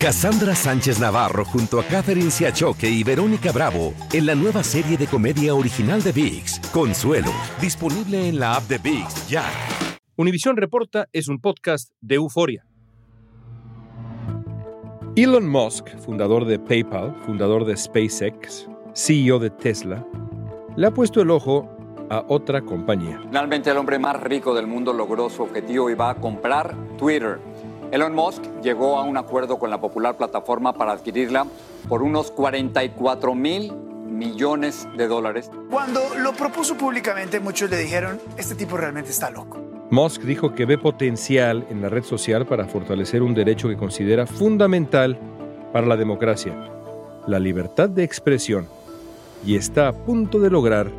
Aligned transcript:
Cassandra 0.00 0.54
Sánchez 0.54 1.00
Navarro 1.00 1.44
junto 1.44 1.80
a 1.80 1.82
Catherine 1.82 2.30
Siachoque 2.30 2.88
y 2.88 3.02
Verónica 3.02 3.50
Bravo 3.50 3.94
en 4.12 4.26
la 4.26 4.36
nueva 4.36 4.62
serie 4.62 4.96
de 4.96 5.08
comedia 5.08 5.56
original 5.56 6.00
de 6.04 6.12
VIX, 6.12 6.60
Consuelo, 6.72 7.32
disponible 7.60 8.28
en 8.28 8.38
la 8.38 8.54
app 8.54 8.62
de 8.68 8.78
VIX 8.78 9.28
ya. 9.28 9.42
Univisión 10.14 10.56
Reporta 10.56 11.08
es 11.12 11.26
un 11.26 11.40
podcast 11.40 11.90
de 12.00 12.14
euforia. 12.14 12.64
Elon 15.16 15.48
Musk, 15.48 15.88
fundador 15.98 16.44
de 16.44 16.60
PayPal, 16.60 17.16
fundador 17.26 17.64
de 17.64 17.76
SpaceX, 17.76 18.68
CEO 18.94 19.40
de 19.40 19.50
Tesla, 19.50 20.06
le 20.76 20.86
ha 20.86 20.92
puesto 20.92 21.20
el 21.20 21.32
ojo 21.32 21.68
a 22.08 22.24
otra 22.28 22.62
compañía. 22.62 23.18
Finalmente, 23.22 23.70
el 23.70 23.76
hombre 23.76 23.98
más 23.98 24.22
rico 24.22 24.54
del 24.54 24.68
mundo 24.68 24.92
logró 24.92 25.28
su 25.28 25.42
objetivo 25.42 25.90
y 25.90 25.94
va 25.94 26.10
a 26.10 26.14
comprar 26.14 26.76
Twitter. 26.96 27.40
Elon 27.90 28.14
Musk 28.14 28.42
llegó 28.62 28.98
a 28.98 29.02
un 29.02 29.16
acuerdo 29.16 29.58
con 29.58 29.70
la 29.70 29.80
popular 29.80 30.16
plataforma 30.16 30.74
para 30.74 30.92
adquirirla 30.92 31.46
por 31.88 32.02
unos 32.02 32.30
44 32.30 33.34
mil 33.34 33.72
millones 34.06 34.86
de 34.96 35.08
dólares. 35.08 35.50
Cuando 35.70 36.00
lo 36.18 36.32
propuso 36.32 36.76
públicamente, 36.76 37.40
muchos 37.40 37.70
le 37.70 37.78
dijeron, 37.78 38.20
este 38.36 38.54
tipo 38.54 38.76
realmente 38.76 39.10
está 39.10 39.30
loco. 39.30 39.58
Musk 39.90 40.22
dijo 40.22 40.54
que 40.54 40.66
ve 40.66 40.76
potencial 40.76 41.66
en 41.70 41.80
la 41.80 41.88
red 41.88 42.04
social 42.04 42.44
para 42.44 42.66
fortalecer 42.66 43.22
un 43.22 43.32
derecho 43.32 43.68
que 43.68 43.76
considera 43.76 44.26
fundamental 44.26 45.18
para 45.72 45.86
la 45.86 45.96
democracia, 45.96 46.54
la 47.26 47.38
libertad 47.38 47.88
de 47.88 48.04
expresión, 48.04 48.68
y 49.46 49.56
está 49.56 49.88
a 49.88 49.92
punto 49.92 50.40
de 50.40 50.50
lograr 50.50 50.90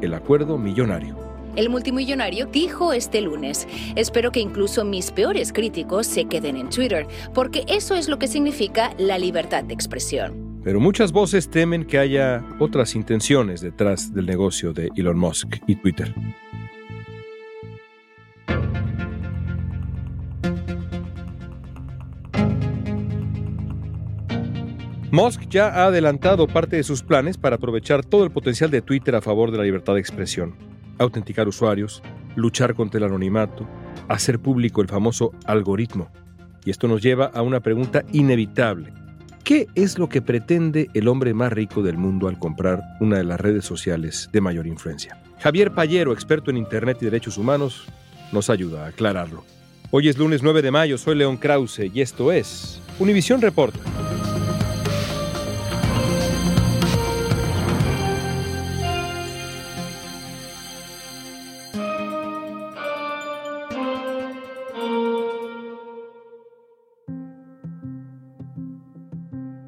el 0.00 0.14
acuerdo 0.14 0.56
millonario. 0.56 1.23
El 1.56 1.68
multimillonario 1.68 2.46
dijo 2.46 2.92
este 2.92 3.20
lunes, 3.20 3.68
espero 3.94 4.32
que 4.32 4.40
incluso 4.40 4.84
mis 4.84 5.12
peores 5.12 5.52
críticos 5.52 6.06
se 6.06 6.24
queden 6.24 6.56
en 6.56 6.68
Twitter, 6.68 7.06
porque 7.32 7.64
eso 7.68 7.94
es 7.94 8.08
lo 8.08 8.18
que 8.18 8.26
significa 8.26 8.92
la 8.98 9.18
libertad 9.18 9.62
de 9.62 9.74
expresión. 9.74 10.60
Pero 10.64 10.80
muchas 10.80 11.12
voces 11.12 11.48
temen 11.48 11.84
que 11.84 11.98
haya 11.98 12.44
otras 12.58 12.96
intenciones 12.96 13.60
detrás 13.60 14.12
del 14.12 14.26
negocio 14.26 14.72
de 14.72 14.90
Elon 14.96 15.18
Musk 15.18 15.56
y 15.66 15.76
Twitter. 15.76 16.12
Musk 25.12 25.42
ya 25.48 25.68
ha 25.68 25.86
adelantado 25.86 26.48
parte 26.48 26.74
de 26.74 26.82
sus 26.82 27.04
planes 27.04 27.38
para 27.38 27.54
aprovechar 27.54 28.04
todo 28.04 28.24
el 28.24 28.32
potencial 28.32 28.72
de 28.72 28.82
Twitter 28.82 29.14
a 29.14 29.20
favor 29.20 29.52
de 29.52 29.58
la 29.58 29.62
libertad 29.62 29.94
de 29.94 30.00
expresión, 30.00 30.56
autenticar 30.98 31.48
usuarios, 31.48 32.02
luchar 32.36 32.74
contra 32.74 32.98
el 32.98 33.04
anonimato, 33.04 33.68
hacer 34.08 34.38
público 34.38 34.80
el 34.80 34.88
famoso 34.88 35.32
algoritmo. 35.44 36.10
Y 36.64 36.70
esto 36.70 36.88
nos 36.88 37.02
lleva 37.02 37.26
a 37.26 37.42
una 37.42 37.60
pregunta 37.60 38.04
inevitable. 38.12 38.92
¿Qué 39.44 39.68
es 39.74 39.98
lo 39.98 40.08
que 40.08 40.22
pretende 40.22 40.88
el 40.94 41.08
hombre 41.08 41.34
más 41.34 41.52
rico 41.52 41.82
del 41.82 41.98
mundo 41.98 42.28
al 42.28 42.38
comprar 42.38 42.82
una 43.00 43.18
de 43.18 43.24
las 43.24 43.38
redes 43.38 43.64
sociales 43.64 44.30
de 44.32 44.40
mayor 44.40 44.66
influencia? 44.66 45.20
Javier 45.38 45.72
Payero, 45.72 46.12
experto 46.12 46.50
en 46.50 46.56
Internet 46.56 46.98
y 47.02 47.04
Derechos 47.04 47.36
Humanos, 47.36 47.84
nos 48.32 48.48
ayuda 48.48 48.86
a 48.86 48.88
aclararlo. 48.88 49.44
Hoy 49.90 50.08
es 50.08 50.16
lunes 50.16 50.42
9 50.42 50.62
de 50.62 50.70
mayo, 50.70 50.96
soy 50.96 51.14
León 51.14 51.36
Krause 51.36 51.90
y 51.92 52.00
esto 52.00 52.32
es 52.32 52.80
Univisión 52.98 53.42
Reporta. 53.42 54.03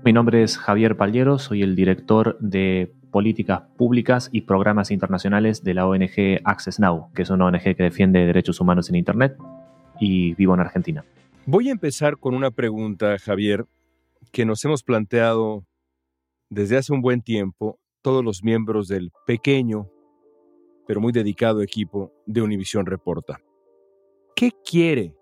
Mi 0.06 0.12
nombre 0.12 0.44
es 0.44 0.56
Javier 0.56 0.96
Paliero, 0.96 1.36
soy 1.36 1.62
el 1.62 1.74
director 1.74 2.38
de 2.38 2.94
políticas 3.10 3.62
públicas 3.76 4.28
y 4.30 4.42
programas 4.42 4.92
internacionales 4.92 5.64
de 5.64 5.74
la 5.74 5.88
ONG 5.88 6.42
Access 6.44 6.78
Now, 6.78 7.10
que 7.12 7.22
es 7.22 7.30
una 7.30 7.46
ONG 7.46 7.74
que 7.74 7.82
defiende 7.82 8.24
derechos 8.24 8.60
humanos 8.60 8.88
en 8.88 8.94
Internet 8.94 9.36
y 9.98 10.34
vivo 10.34 10.54
en 10.54 10.60
Argentina. 10.60 11.04
Voy 11.44 11.70
a 11.70 11.72
empezar 11.72 12.18
con 12.18 12.36
una 12.36 12.52
pregunta, 12.52 13.18
Javier, 13.18 13.66
que 14.30 14.44
nos 14.44 14.64
hemos 14.64 14.84
planteado 14.84 15.64
desde 16.50 16.76
hace 16.76 16.92
un 16.92 17.02
buen 17.02 17.20
tiempo 17.20 17.80
todos 18.00 18.24
los 18.24 18.44
miembros 18.44 18.86
del 18.86 19.10
pequeño, 19.26 19.90
pero 20.86 21.00
muy 21.00 21.10
dedicado 21.10 21.62
equipo 21.62 22.12
de 22.26 22.42
Univision 22.42 22.86
Reporta. 22.86 23.40
¿Qué 24.36 24.52
quiere 24.64 25.16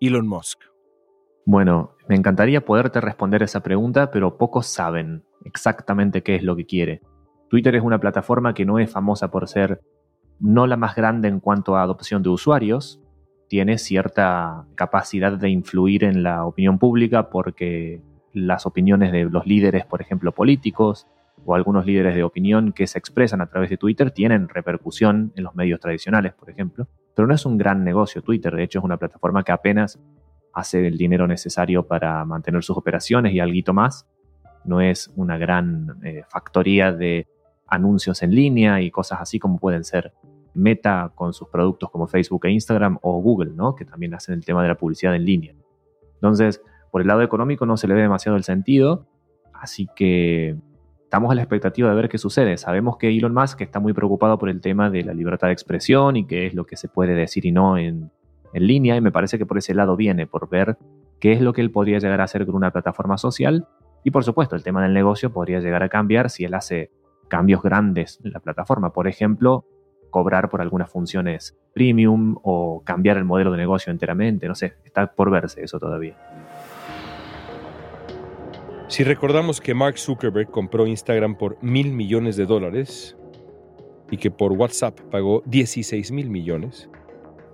Elon 0.00 0.26
Musk? 0.26 0.73
Bueno, 1.46 1.92
me 2.08 2.16
encantaría 2.16 2.64
poderte 2.64 3.00
responder 3.00 3.42
esa 3.42 3.62
pregunta, 3.62 4.10
pero 4.10 4.38
pocos 4.38 4.66
saben 4.66 5.24
exactamente 5.44 6.22
qué 6.22 6.36
es 6.36 6.42
lo 6.42 6.56
que 6.56 6.64
quiere. 6.64 7.02
Twitter 7.48 7.74
es 7.76 7.82
una 7.82 8.00
plataforma 8.00 8.54
que 8.54 8.64
no 8.64 8.78
es 8.78 8.90
famosa 8.90 9.30
por 9.30 9.46
ser 9.48 9.82
no 10.40 10.66
la 10.66 10.76
más 10.76 10.96
grande 10.96 11.28
en 11.28 11.40
cuanto 11.40 11.76
a 11.76 11.82
adopción 11.82 12.22
de 12.22 12.30
usuarios, 12.30 13.00
tiene 13.48 13.78
cierta 13.78 14.66
capacidad 14.74 15.32
de 15.32 15.50
influir 15.50 16.04
en 16.04 16.22
la 16.22 16.44
opinión 16.44 16.78
pública 16.78 17.28
porque 17.30 18.02
las 18.32 18.66
opiniones 18.66 19.12
de 19.12 19.24
los 19.24 19.46
líderes, 19.46 19.84
por 19.84 20.00
ejemplo, 20.00 20.32
políticos, 20.32 21.06
o 21.44 21.54
algunos 21.54 21.84
líderes 21.84 22.14
de 22.14 22.24
opinión 22.24 22.72
que 22.72 22.86
se 22.86 22.98
expresan 22.98 23.40
a 23.40 23.46
través 23.46 23.68
de 23.68 23.76
Twitter 23.76 24.10
tienen 24.10 24.48
repercusión 24.48 25.32
en 25.36 25.44
los 25.44 25.54
medios 25.54 25.78
tradicionales, 25.78 26.32
por 26.32 26.48
ejemplo. 26.48 26.88
Pero 27.14 27.28
no 27.28 27.34
es 27.34 27.44
un 27.44 27.58
gran 27.58 27.84
negocio 27.84 28.22
Twitter, 28.22 28.54
de 28.54 28.64
hecho 28.64 28.78
es 28.78 28.84
una 28.84 28.96
plataforma 28.96 29.42
que 29.42 29.52
apenas 29.52 30.00
hace 30.54 30.86
el 30.86 30.96
dinero 30.96 31.26
necesario 31.26 31.86
para 31.86 32.24
mantener 32.24 32.62
sus 32.62 32.76
operaciones 32.76 33.34
y 33.34 33.40
algo 33.40 33.72
más. 33.72 34.06
No 34.64 34.80
es 34.80 35.12
una 35.16 35.36
gran 35.36 35.98
eh, 36.04 36.22
factoría 36.28 36.92
de 36.92 37.26
anuncios 37.66 38.22
en 38.22 38.34
línea 38.34 38.80
y 38.80 38.90
cosas 38.90 39.20
así 39.20 39.38
como 39.38 39.58
pueden 39.58 39.84
ser 39.84 40.12
Meta 40.54 41.10
con 41.16 41.32
sus 41.32 41.48
productos 41.48 41.90
como 41.90 42.06
Facebook 42.06 42.46
e 42.46 42.50
Instagram 42.50 42.98
o 43.02 43.20
Google, 43.20 43.52
¿no? 43.56 43.74
que 43.74 43.84
también 43.84 44.14
hacen 44.14 44.34
el 44.34 44.44
tema 44.44 44.62
de 44.62 44.68
la 44.68 44.76
publicidad 44.76 45.14
en 45.16 45.24
línea. 45.24 45.54
Entonces, 46.14 46.62
por 46.92 47.00
el 47.00 47.08
lado 47.08 47.22
económico 47.22 47.66
no 47.66 47.76
se 47.76 47.88
le 47.88 47.94
ve 47.94 48.02
demasiado 48.02 48.36
el 48.36 48.44
sentido, 48.44 49.08
así 49.52 49.88
que 49.96 50.56
estamos 51.02 51.32
a 51.32 51.34
la 51.34 51.42
expectativa 51.42 51.88
de 51.88 51.96
ver 51.96 52.08
qué 52.08 52.18
sucede. 52.18 52.56
Sabemos 52.56 52.98
que 52.98 53.08
Elon 53.08 53.34
Musk 53.34 53.62
está 53.62 53.80
muy 53.80 53.92
preocupado 53.92 54.38
por 54.38 54.48
el 54.48 54.60
tema 54.60 54.90
de 54.90 55.02
la 55.02 55.12
libertad 55.12 55.48
de 55.48 55.54
expresión 55.54 56.16
y 56.16 56.24
qué 56.24 56.46
es 56.46 56.54
lo 56.54 56.66
que 56.66 56.76
se 56.76 56.88
puede 56.88 57.14
decir 57.14 57.44
y 57.46 57.50
no 57.50 57.76
en, 57.76 58.12
en 58.54 58.66
línea 58.66 58.96
y 58.96 59.00
me 59.00 59.12
parece 59.12 59.36
que 59.36 59.44
por 59.44 59.58
ese 59.58 59.74
lado 59.74 59.96
viene, 59.96 60.26
por 60.26 60.48
ver 60.48 60.78
qué 61.20 61.32
es 61.32 61.40
lo 61.40 61.52
que 61.52 61.60
él 61.60 61.70
podría 61.70 61.98
llegar 61.98 62.20
a 62.20 62.24
hacer 62.24 62.46
con 62.46 62.54
una 62.54 62.70
plataforma 62.70 63.18
social. 63.18 63.68
Y 64.04 64.10
por 64.10 64.24
supuesto 64.24 64.56
el 64.56 64.62
tema 64.62 64.82
del 64.82 64.94
negocio 64.94 65.32
podría 65.32 65.60
llegar 65.60 65.82
a 65.82 65.88
cambiar 65.88 66.30
si 66.30 66.44
él 66.44 66.54
hace 66.54 66.90
cambios 67.28 67.62
grandes 67.62 68.20
en 68.24 68.32
la 68.32 68.40
plataforma, 68.40 68.92
por 68.92 69.08
ejemplo, 69.08 69.66
cobrar 70.10 70.48
por 70.48 70.60
algunas 70.60 70.90
funciones 70.90 71.58
premium 71.72 72.36
o 72.42 72.82
cambiar 72.84 73.16
el 73.16 73.24
modelo 73.24 73.50
de 73.50 73.58
negocio 73.58 73.90
enteramente, 73.90 74.46
no 74.46 74.54
sé, 74.54 74.74
está 74.84 75.12
por 75.12 75.30
verse 75.30 75.64
eso 75.64 75.80
todavía. 75.80 76.16
Si 78.86 79.02
recordamos 79.02 79.60
que 79.60 79.74
Mark 79.74 79.98
Zuckerberg 79.98 80.50
compró 80.50 80.86
Instagram 80.86 81.36
por 81.36 81.60
mil 81.62 81.92
millones 81.92 82.36
de 82.36 82.46
dólares 82.46 83.16
y 84.10 84.18
que 84.18 84.30
por 84.30 84.52
WhatsApp 84.52 85.00
pagó 85.10 85.42
16 85.46 86.12
mil 86.12 86.30
millones, 86.30 86.88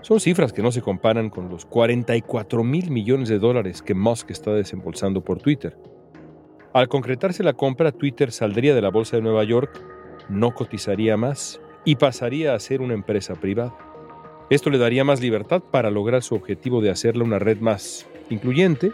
son 0.03 0.21
cifras 0.21 0.53
que 0.53 0.63
no 0.63 0.73
se 0.73 0.83
comparan 0.83 1.31
con 1.31 1.49
los 1.49 1.65
44 1.67 2.65
mil 2.65 2.91
millones 2.91 3.29
de 3.29 3.39
dólares 3.39 3.83
que 3.83 3.95
Musk 3.95 4.31
está 4.31 4.53
desembolsando 4.53 5.23
por 5.23 5.41
Twitter. 5.41 5.77
Al 6.73 6.89
concretarse 6.89 7.43
la 7.43 7.53
compra, 7.53 7.93
Twitter 7.93 8.33
saldría 8.33 8.75
de 8.75 8.81
la 8.81 8.91
Bolsa 8.91 9.17
de 9.17 9.23
Nueva 9.23 9.45
York, 9.45 9.81
no 10.29 10.55
cotizaría 10.55 11.17
más 11.17 11.61
y 11.85 11.97
pasaría 11.97 12.55
a 12.55 12.61
ser 12.61 12.81
una 12.81 12.95
empresa 12.95 13.35
privada. 13.35 13.77
Esto 14.51 14.71
le 14.71 14.79
daría 14.79 15.05
más 15.05 15.21
libertad 15.21 15.63
para 15.63 15.91
lograr 15.91 16.23
su 16.23 16.35
objetivo 16.35 16.81
de 16.81 16.91
hacerla 16.91 17.25
una 17.25 17.39
red 17.39 17.59
más 17.59 18.07
incluyente, 18.31 18.93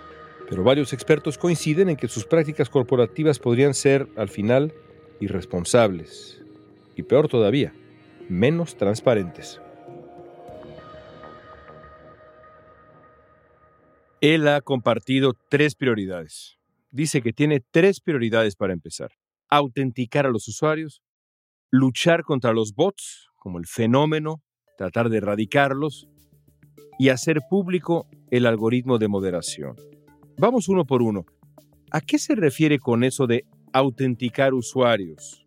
pero 0.49 0.65
varios 0.65 0.93
expertos 0.93 1.39
coinciden 1.39 1.89
en 1.89 1.97
que 1.97 2.09
sus 2.09 2.25
prácticas 2.25 2.69
corporativas 2.69 3.39
podrían 3.39 3.75
ser, 3.75 4.09
al 4.17 4.29
final, 4.29 4.75
irresponsables 5.21 6.43
y 6.95 7.03
peor 7.03 7.29
todavía, 7.29 7.73
menos 8.29 8.77
transparentes. 8.77 9.61
Él 14.21 14.49
ha 14.49 14.61
compartido 14.61 15.35
tres 15.51 15.75
prioridades. 15.75 16.59
Dice 16.91 17.21
que 17.21 17.33
tiene 17.33 17.61
tres 17.71 18.01
prioridades 18.01 18.57
para 18.57 18.73
empezar. 18.73 19.11
Autenticar 19.49 20.27
a 20.27 20.31
los 20.31 20.49
usuarios, 20.49 21.03
luchar 21.71 22.23
contra 22.23 22.53
los 22.53 22.75
bots, 22.75 23.29
como 23.37 23.59
el 23.59 23.67
fenómeno, 23.67 24.43
tratar 24.77 25.11
de 25.11 25.19
erradicarlos, 25.19 26.09
y 26.99 27.11
hacer 27.11 27.43
público 27.49 28.07
el 28.31 28.47
algoritmo 28.47 28.99
de 28.99 29.09
moderación. 29.09 29.77
Vamos 30.39 30.69
uno 30.69 30.85
por 30.85 31.03
uno. 31.03 31.25
¿A 31.91 32.01
qué 32.01 32.19
se 32.19 32.35
refiere 32.35 32.79
con 32.79 33.05
eso 33.05 33.27
de 33.27 33.45
autenticar 33.73 34.55
usuarios? 34.55 35.47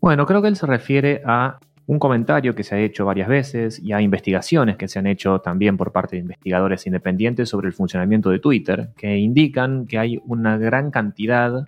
Bueno, 0.00 0.26
creo 0.26 0.42
que 0.42 0.48
él 0.48 0.56
se 0.56 0.66
refiere 0.66 1.22
a 1.26 1.58
Un 1.90 1.98
comentario 1.98 2.54
que 2.54 2.62
se 2.62 2.76
ha 2.76 2.78
hecho 2.78 3.04
varias 3.04 3.26
veces 3.26 3.80
y 3.80 3.92
hay 3.92 4.04
investigaciones 4.04 4.76
que 4.76 4.86
se 4.86 5.00
han 5.00 5.08
hecho 5.08 5.40
también 5.40 5.76
por 5.76 5.90
parte 5.90 6.14
de 6.14 6.20
investigadores 6.22 6.86
independientes 6.86 7.48
sobre 7.48 7.66
el 7.66 7.72
funcionamiento 7.72 8.30
de 8.30 8.38
Twitter, 8.38 8.90
que 8.96 9.18
indican 9.18 9.88
que 9.88 9.98
hay 9.98 10.22
una 10.24 10.56
gran 10.56 10.92
cantidad 10.92 11.66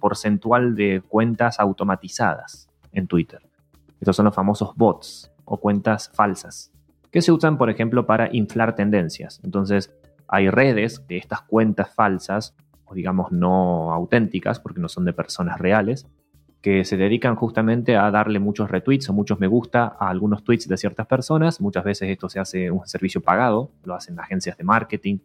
porcentual 0.00 0.74
de 0.74 1.00
cuentas 1.06 1.60
automatizadas 1.60 2.70
en 2.90 3.06
Twitter. 3.06 3.38
Estos 4.00 4.16
son 4.16 4.24
los 4.24 4.34
famosos 4.34 4.74
bots 4.74 5.30
o 5.44 5.60
cuentas 5.60 6.10
falsas, 6.12 6.72
que 7.12 7.22
se 7.22 7.30
usan, 7.30 7.56
por 7.56 7.70
ejemplo, 7.70 8.04
para 8.04 8.34
inflar 8.34 8.74
tendencias. 8.74 9.40
Entonces, 9.44 9.94
hay 10.26 10.50
redes 10.50 11.06
de 11.06 11.18
estas 11.18 11.42
cuentas 11.42 11.94
falsas, 11.94 12.56
o 12.84 12.94
digamos 12.94 13.30
no 13.30 13.92
auténticas, 13.92 14.58
porque 14.58 14.80
no 14.80 14.88
son 14.88 15.04
de 15.04 15.12
personas 15.12 15.60
reales, 15.60 16.08
que 16.62 16.84
se 16.84 16.96
dedican 16.96 17.34
justamente 17.34 17.96
a 17.96 18.08
darle 18.12 18.38
muchos 18.38 18.70
retweets 18.70 19.10
o 19.10 19.12
muchos 19.12 19.40
me 19.40 19.48
gusta 19.48 19.96
a 19.98 20.08
algunos 20.08 20.44
tweets 20.44 20.68
de 20.68 20.76
ciertas 20.76 21.08
personas. 21.08 21.60
Muchas 21.60 21.82
veces 21.82 22.08
esto 22.08 22.28
se 22.28 22.38
hace 22.38 22.70
un 22.70 22.86
servicio 22.86 23.20
pagado, 23.20 23.72
lo 23.84 23.96
hacen 23.96 24.18
agencias 24.20 24.56
de 24.56 24.62
marketing, 24.62 25.18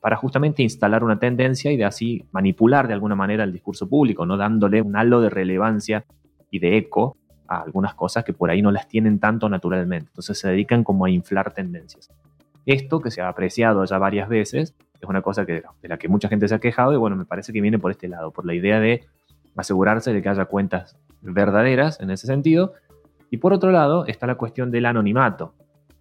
para 0.00 0.16
justamente 0.16 0.62
instalar 0.62 1.02
una 1.02 1.18
tendencia 1.18 1.72
y 1.72 1.76
de 1.76 1.84
así 1.84 2.24
manipular 2.30 2.86
de 2.86 2.94
alguna 2.94 3.16
manera 3.16 3.42
el 3.42 3.52
discurso 3.52 3.88
público, 3.88 4.24
no 4.24 4.36
dándole 4.36 4.80
un 4.80 4.96
halo 4.96 5.20
de 5.20 5.30
relevancia 5.30 6.04
y 6.50 6.60
de 6.60 6.76
eco 6.76 7.16
a 7.48 7.62
algunas 7.62 7.94
cosas 7.94 8.22
que 8.22 8.32
por 8.32 8.48
ahí 8.48 8.62
no 8.62 8.70
las 8.70 8.86
tienen 8.86 9.18
tanto 9.18 9.48
naturalmente. 9.48 10.10
Entonces 10.10 10.38
se 10.38 10.48
dedican 10.48 10.84
como 10.84 11.06
a 11.06 11.10
inflar 11.10 11.52
tendencias. 11.52 12.08
Esto 12.66 13.00
que 13.00 13.10
se 13.10 13.20
ha 13.20 13.28
apreciado 13.28 13.84
ya 13.84 13.98
varias 13.98 14.28
veces 14.28 14.76
es 15.00 15.08
una 15.08 15.22
cosa 15.22 15.44
que, 15.44 15.62
de 15.82 15.88
la 15.88 15.98
que 15.98 16.08
mucha 16.08 16.28
gente 16.28 16.46
se 16.46 16.54
ha 16.54 16.60
quejado 16.60 16.92
y 16.92 16.96
bueno, 16.96 17.16
me 17.16 17.24
parece 17.24 17.52
que 17.52 17.60
viene 17.60 17.80
por 17.80 17.90
este 17.90 18.06
lado, 18.06 18.30
por 18.30 18.46
la 18.46 18.54
idea 18.54 18.78
de 18.78 19.04
asegurarse 19.62 20.12
de 20.12 20.22
que 20.22 20.28
haya 20.28 20.46
cuentas 20.46 20.96
verdaderas 21.20 22.00
en 22.00 22.10
ese 22.10 22.26
sentido. 22.26 22.74
Y 23.30 23.38
por 23.38 23.52
otro 23.52 23.70
lado 23.70 24.06
está 24.06 24.26
la 24.26 24.36
cuestión 24.36 24.70
del 24.70 24.86
anonimato, 24.86 25.54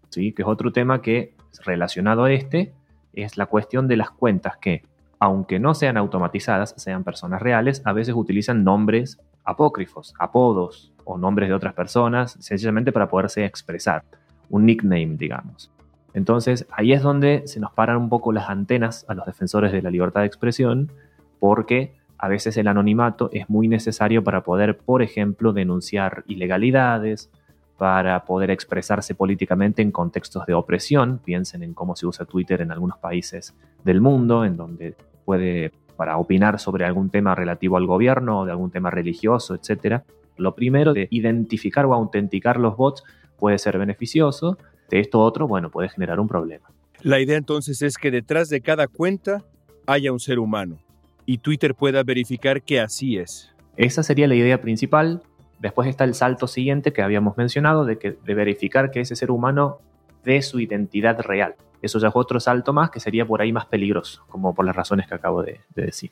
¿sí? 0.09 0.31
que 0.33 0.43
es 0.43 0.47
otro 0.47 0.71
tema 0.71 1.01
que 1.01 1.35
relacionado 1.65 2.25
a 2.25 2.31
este, 2.31 2.73
es 3.13 3.37
la 3.37 3.47
cuestión 3.47 3.87
de 3.87 3.97
las 3.97 4.11
cuentas 4.11 4.57
que, 4.57 4.83
aunque 5.19 5.59
no 5.59 5.73
sean 5.73 5.97
automatizadas, 5.97 6.73
sean 6.77 7.03
personas 7.03 7.41
reales, 7.41 7.81
a 7.85 7.93
veces 7.93 8.15
utilizan 8.15 8.63
nombres 8.63 9.19
apócrifos, 9.43 10.13
apodos 10.19 10.93
o 11.03 11.17
nombres 11.17 11.49
de 11.49 11.55
otras 11.55 11.73
personas, 11.73 12.37
sencillamente 12.39 12.91
para 12.91 13.07
poderse 13.07 13.45
expresar, 13.45 14.03
un 14.49 14.65
nickname, 14.65 15.15
digamos. 15.17 15.71
Entonces 16.13 16.67
ahí 16.71 16.93
es 16.93 17.01
donde 17.01 17.43
se 17.45 17.59
nos 17.59 17.71
paran 17.71 17.97
un 17.97 18.09
poco 18.09 18.31
las 18.31 18.49
antenas 18.49 19.05
a 19.07 19.13
los 19.13 19.25
defensores 19.25 19.71
de 19.71 19.81
la 19.81 19.89
libertad 19.89 20.21
de 20.21 20.27
expresión, 20.27 20.91
porque 21.39 21.96
a 22.17 22.27
veces 22.27 22.57
el 22.57 22.67
anonimato 22.67 23.29
es 23.31 23.49
muy 23.49 23.67
necesario 23.67 24.23
para 24.23 24.43
poder, 24.43 24.77
por 24.77 25.01
ejemplo, 25.01 25.53
denunciar 25.53 26.23
ilegalidades, 26.27 27.29
para 27.77 28.25
poder 28.25 28.49
expresarse 28.49 29.13
políticamente 29.13 29.83
en 29.83 29.91
contextos 29.91 30.45
de 30.47 30.55
opresión. 30.55 31.19
Piensen 31.23 31.61
en 31.61 31.73
cómo 31.73 31.95
se 31.95 32.07
usa 32.07 32.25
Twitter 32.25 32.61
en 32.61 32.71
algunos 32.71 32.97
países 32.97 33.55
del 33.83 34.01
mundo, 34.01 34.45
en 34.45 34.57
donde 34.57 34.95
puede, 35.25 35.71
para 35.95 36.17
opinar 36.17 36.59
sobre 36.59 36.85
algún 36.85 37.11
tema 37.11 37.35
relativo 37.35 37.77
al 37.77 37.85
gobierno 37.85 38.39
o 38.39 38.45
de 38.45 38.51
algún 38.51 38.71
tema 38.71 38.89
religioso, 38.89 39.53
etc. 39.55 40.01
Lo 40.37 40.55
primero 40.55 40.93
de 40.93 41.07
identificar 41.11 41.85
o 41.85 41.93
autenticar 41.93 42.59
los 42.59 42.75
bots 42.75 43.03
puede 43.37 43.59
ser 43.59 43.77
beneficioso. 43.77 44.57
De 44.89 44.99
esto 44.99 45.19
otro, 45.19 45.47
bueno, 45.47 45.69
puede 45.69 45.89
generar 45.89 46.19
un 46.19 46.27
problema. 46.27 46.67
La 47.01 47.19
idea 47.19 47.37
entonces 47.37 47.83
es 47.83 47.97
que 47.97 48.09
detrás 48.09 48.49
de 48.49 48.61
cada 48.61 48.87
cuenta 48.87 49.43
haya 49.85 50.11
un 50.11 50.19
ser 50.19 50.39
humano 50.39 50.79
y 51.27 51.39
Twitter 51.39 51.75
pueda 51.75 52.01
verificar 52.03 52.63
que 52.63 52.79
así 52.79 53.17
es. 53.17 53.53
Esa 53.75 54.01
sería 54.01 54.27
la 54.27 54.35
idea 54.35 54.61
principal. 54.61 55.21
Después 55.59 55.89
está 55.89 56.05
el 56.05 56.15
salto 56.15 56.47
siguiente 56.47 56.93
que 56.93 57.01
habíamos 57.01 57.37
mencionado 57.37 57.85
de, 57.85 57.99
que, 57.99 58.13
de 58.13 58.33
verificar 58.33 58.89
que 58.91 59.01
ese 59.01 59.15
ser 59.15 59.29
humano 59.29 59.81
dé 60.23 60.41
su 60.41 60.59
identidad 60.59 61.19
real. 61.19 61.55
Eso 61.81 61.99
ya 61.99 62.07
es 62.07 62.15
otro 62.15 62.39
salto 62.39 62.71
más 62.71 62.89
que 62.89 63.01
sería 63.01 63.27
por 63.27 63.41
ahí 63.41 63.51
más 63.51 63.65
peligroso, 63.65 64.23
como 64.29 64.55
por 64.55 64.65
las 64.65 64.75
razones 64.75 65.05
que 65.05 65.15
acabo 65.15 65.43
de, 65.43 65.59
de 65.75 65.83
decir. 65.83 66.11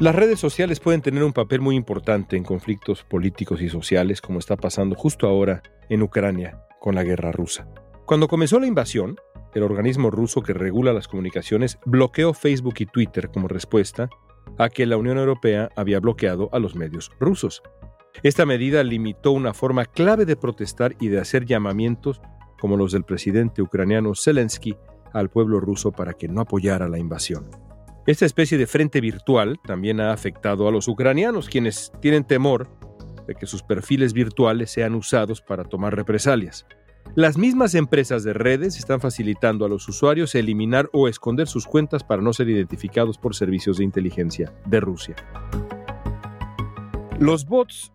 Las 0.00 0.14
redes 0.16 0.40
sociales 0.40 0.80
pueden 0.80 1.00
tener 1.00 1.22
un 1.22 1.32
papel 1.32 1.60
muy 1.60 1.76
importante 1.76 2.36
en 2.36 2.42
conflictos 2.42 3.04
políticos 3.04 3.62
y 3.62 3.68
sociales, 3.68 4.20
como 4.20 4.40
está 4.40 4.56
pasando 4.56 4.96
justo 4.96 5.28
ahora 5.28 5.62
en 5.88 6.02
Ucrania 6.02 6.58
con 6.80 6.96
la 6.96 7.04
guerra 7.04 7.30
rusa. 7.30 7.68
Cuando 8.04 8.26
comenzó 8.26 8.58
la 8.58 8.66
invasión, 8.66 9.16
el 9.54 9.62
organismo 9.62 10.10
ruso 10.10 10.42
que 10.42 10.52
regula 10.52 10.92
las 10.92 11.08
comunicaciones 11.08 11.78
bloqueó 11.84 12.34
Facebook 12.34 12.74
y 12.78 12.86
Twitter 12.86 13.30
como 13.30 13.48
respuesta 13.48 14.08
a 14.58 14.68
que 14.68 14.86
la 14.86 14.96
Unión 14.96 15.18
Europea 15.18 15.70
había 15.76 16.00
bloqueado 16.00 16.48
a 16.52 16.58
los 16.58 16.74
medios 16.74 17.10
rusos. 17.18 17.62
Esta 18.22 18.46
medida 18.46 18.82
limitó 18.82 19.32
una 19.32 19.54
forma 19.54 19.84
clave 19.84 20.24
de 20.24 20.36
protestar 20.36 20.94
y 21.00 21.08
de 21.08 21.20
hacer 21.20 21.44
llamamientos 21.44 22.20
como 22.60 22.76
los 22.76 22.92
del 22.92 23.04
presidente 23.04 23.62
ucraniano 23.62 24.14
Zelensky 24.14 24.76
al 25.12 25.30
pueblo 25.30 25.60
ruso 25.60 25.92
para 25.92 26.14
que 26.14 26.28
no 26.28 26.40
apoyara 26.40 26.88
la 26.88 26.98
invasión. 26.98 27.50
Esta 28.06 28.26
especie 28.26 28.58
de 28.58 28.66
frente 28.66 29.00
virtual 29.00 29.58
también 29.64 30.00
ha 30.00 30.12
afectado 30.12 30.68
a 30.68 30.70
los 30.70 30.88
ucranianos, 30.88 31.48
quienes 31.48 31.92
tienen 32.00 32.24
temor 32.24 32.68
de 33.26 33.34
que 33.34 33.46
sus 33.46 33.62
perfiles 33.62 34.12
virtuales 34.12 34.70
sean 34.70 34.94
usados 34.94 35.40
para 35.40 35.64
tomar 35.64 35.96
represalias. 35.96 36.66
Las 37.14 37.38
mismas 37.38 37.76
empresas 37.76 38.24
de 38.24 38.32
redes 38.32 38.76
están 38.76 39.00
facilitando 39.00 39.64
a 39.64 39.68
los 39.68 39.88
usuarios 39.88 40.34
eliminar 40.34 40.90
o 40.92 41.06
esconder 41.06 41.46
sus 41.46 41.66
cuentas 41.66 42.02
para 42.02 42.22
no 42.22 42.32
ser 42.32 42.48
identificados 42.48 43.18
por 43.18 43.36
servicios 43.36 43.78
de 43.78 43.84
inteligencia 43.84 44.52
de 44.66 44.80
Rusia. 44.80 45.14
Los 47.20 47.46
bots, 47.46 47.92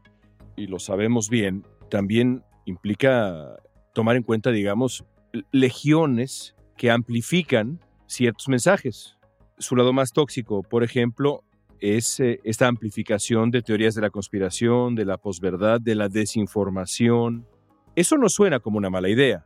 y 0.56 0.68
lo 0.68 0.80
sabemos 0.80 1.30
bien, 1.30 1.66
también 1.90 2.44
implica 2.66 3.58
tomar 3.94 4.16
en 4.16 4.24
cuenta, 4.24 4.52
digamos, 4.52 5.04
legiones 5.52 6.56
que 6.78 6.90
amplifican 6.90 7.82
ciertos 8.08 8.48
mensajes. 8.48 9.18
Su 9.58 9.76
lado 9.76 9.92
más 9.92 10.14
tóxico, 10.14 10.64
por 10.64 10.86
ejemplo, 10.86 11.44
es 11.80 12.20
eh, 12.22 12.40
esta 12.44 12.68
amplificación 12.68 13.52
de 13.52 13.62
teorías 13.62 13.96
de 13.96 14.02
la 14.02 14.10
conspiración, 14.10 14.96
de 14.96 15.06
la 15.06 15.18
posverdad, 15.18 15.82
de 15.82 15.96
la 15.96 16.08
desinformación, 16.08 17.46
eso 18.00 18.18
no 18.18 18.30
suena 18.30 18.62
como 18.62 18.78
una 18.78 18.90
mala 18.90 19.10
idea. 19.10 19.44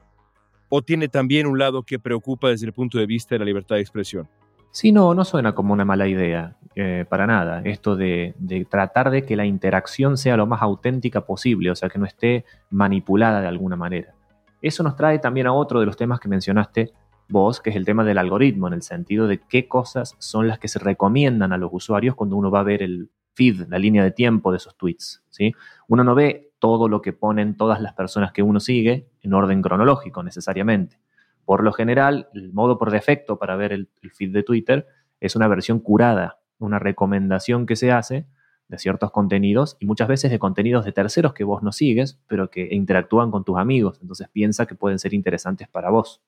¿O 0.70 0.84
tiene 0.84 1.08
también 1.08 1.48
un 1.48 1.58
lado 1.58 1.82
que 1.82 1.98
preocupa 1.98 2.50
desde 2.50 2.68
el 2.68 2.74
punto 2.74 3.00
de 3.00 3.08
vista 3.08 3.34
de 3.34 3.40
la 3.40 3.46
libertad 3.46 3.76
de 3.76 3.82
expresión? 3.82 4.30
Sí, 4.70 4.92
no, 4.92 5.14
no 5.16 5.26
suena 5.26 5.54
como 5.54 5.74
una 5.74 5.86
mala 5.86 6.08
idea, 6.08 6.56
eh, 6.76 7.06
para 7.10 7.26
nada. 7.26 7.62
Esto 7.64 7.96
de, 7.96 8.36
tratar 8.70 9.10
de 9.10 9.24
que 9.24 9.36
la 9.36 9.46
interacción 9.46 10.18
sea 10.18 10.38
lo 10.38 10.46
más 10.46 10.62
auténtica 10.62 11.22
posible, 11.26 11.72
o 11.72 11.76
sea, 11.76 11.90
que 11.90 11.98
no 11.98 12.06
esté 12.06 12.46
manipulada 12.70 13.42
de 13.42 13.48
alguna 13.48 13.76
manera. 13.76 14.14
Eso 14.62 14.84
nos 14.84 14.96
trae 14.96 15.18
también 15.18 15.48
a 15.48 15.54
otro 15.54 15.80
de 15.80 15.88
los 15.88 15.98
temas 15.98 16.20
que 16.20 16.30
mencionaste 16.30 16.94
vos, 17.30 17.60
que 17.60 17.72
es 17.72 17.76
el 17.76 17.86
tema 17.86 18.04
del 18.04 18.20
algoritmo, 18.20 18.68
en 18.68 18.74
el 18.74 18.84
sentido 18.84 19.28
de 19.28 19.40
qué 19.40 19.68
cosas 19.68 20.16
son 20.20 20.48
las 20.48 20.60
que 20.60 20.68
se 20.68 20.78
recomiendan 20.78 21.54
a 21.54 21.58
los 21.58 21.72
usuarios 21.74 22.14
cuando 22.16 22.36
uno 22.36 22.52
va 22.52 22.60
a 22.60 22.64
ver 22.64 22.84
el 22.84 23.10
feed, 23.34 23.68
la 23.70 23.80
línea 23.80 24.04
de 24.04 24.12
tiempo 24.12 24.52
de 24.52 24.58
esos 24.58 24.76
tweets. 24.78 25.24
¿sí? 25.30 25.54
Uno 25.88 26.04
no 26.04 26.16
ve 26.16 26.53
todo 26.64 26.88
lo 26.88 27.02
que 27.02 27.12
ponen 27.12 27.58
todas 27.58 27.82
las 27.82 27.92
personas 27.92 28.32
que 28.32 28.42
uno 28.42 28.62
sigue 28.62 29.10
en 29.22 29.34
orden 29.34 29.62
cronológico 29.62 30.24
necesariamente. 30.24 30.98
Por 31.44 31.62
lo 31.62 31.74
general, 31.74 32.30
el 32.34 32.54
modo 32.54 32.78
por 32.78 32.90
defecto 32.90 33.38
para 33.38 33.58
ver 33.58 33.74
el, 33.74 33.90
feed 34.14 34.32
de 34.32 34.44
Twitter 34.44 34.88
es 35.20 35.36
una 35.36 35.50
versión 35.50 35.82
curada, 35.82 36.40
una 36.60 36.80
recomendación 36.80 37.66
que 37.66 37.76
se 37.76 37.92
hace 37.92 38.28
de 38.70 38.78
ciertos 38.78 39.12
contenidos 39.12 39.76
y 39.82 39.86
muchas 39.86 40.08
veces 40.08 40.32
de 40.32 40.40
contenidos 40.40 40.86
de 40.86 40.94
terceros 40.94 41.34
que 41.34 41.44
vos 41.44 41.64
no 41.64 41.74
sigues, 41.74 42.18
pero 42.28 42.50
que 42.50 42.70
interactúan 42.72 43.30
con 43.30 43.44
tus 43.44 43.58
amigos. 43.58 44.00
Entonces 44.02 44.30
piensa 44.30 44.66
que 44.66 44.76
pueden 44.76 45.00
ser 45.00 45.14
interesantes 45.14 45.68
para 45.68 45.90
vos 45.90 46.22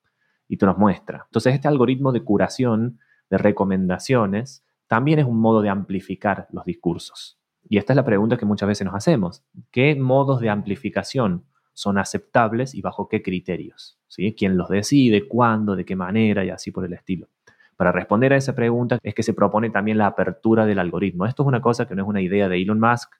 y 0.48 0.58
te 0.58 0.66
los 0.66 0.76
muestra. 0.76 1.22
Entonces 1.28 1.54
este 1.54 1.66
algoritmo 1.66 2.12
de 2.12 2.22
curación, 2.22 2.98
de 3.30 3.38
recomendaciones, 3.38 4.62
también 4.86 5.18
es 5.18 5.24
un 5.24 5.40
modo 5.40 5.62
de 5.62 5.70
amplificar 5.70 6.46
los 6.50 6.66
discursos. 6.66 7.38
Y 7.68 7.78
esta 7.78 7.92
es 7.92 7.96
la 7.96 8.04
pregunta 8.04 8.36
que 8.36 8.46
muchas 8.46 8.68
veces 8.68 8.84
nos 8.84 8.94
hacemos. 8.94 9.44
¿Qué 9.70 9.94
modos 9.96 10.40
de 10.40 10.50
amplificación 10.50 11.44
son 11.72 11.98
aceptables 11.98 12.74
y 12.74 12.80
bajo 12.80 13.08
qué 13.08 13.22
criterios? 13.22 13.98
¿Sí? 14.08 14.34
¿Quién 14.36 14.56
los 14.56 14.68
decide? 14.68 15.26
¿Cuándo? 15.26 15.76
¿De 15.76 15.84
qué 15.84 15.96
manera? 15.96 16.44
Y 16.44 16.50
así 16.50 16.70
por 16.70 16.84
el 16.84 16.92
estilo. 16.92 17.28
Para 17.76 17.92
responder 17.92 18.32
a 18.32 18.36
esa 18.36 18.54
pregunta 18.54 18.98
es 19.02 19.14
que 19.14 19.22
se 19.22 19.34
propone 19.34 19.70
también 19.70 19.98
la 19.98 20.06
apertura 20.06 20.64
del 20.64 20.78
algoritmo. 20.78 21.26
Esto 21.26 21.42
es 21.42 21.48
una 21.48 21.60
cosa 21.60 21.86
que 21.86 21.94
no 21.94 22.02
es 22.02 22.08
una 22.08 22.22
idea 22.22 22.48
de 22.48 22.60
Elon 22.60 22.80
Musk, 22.80 23.12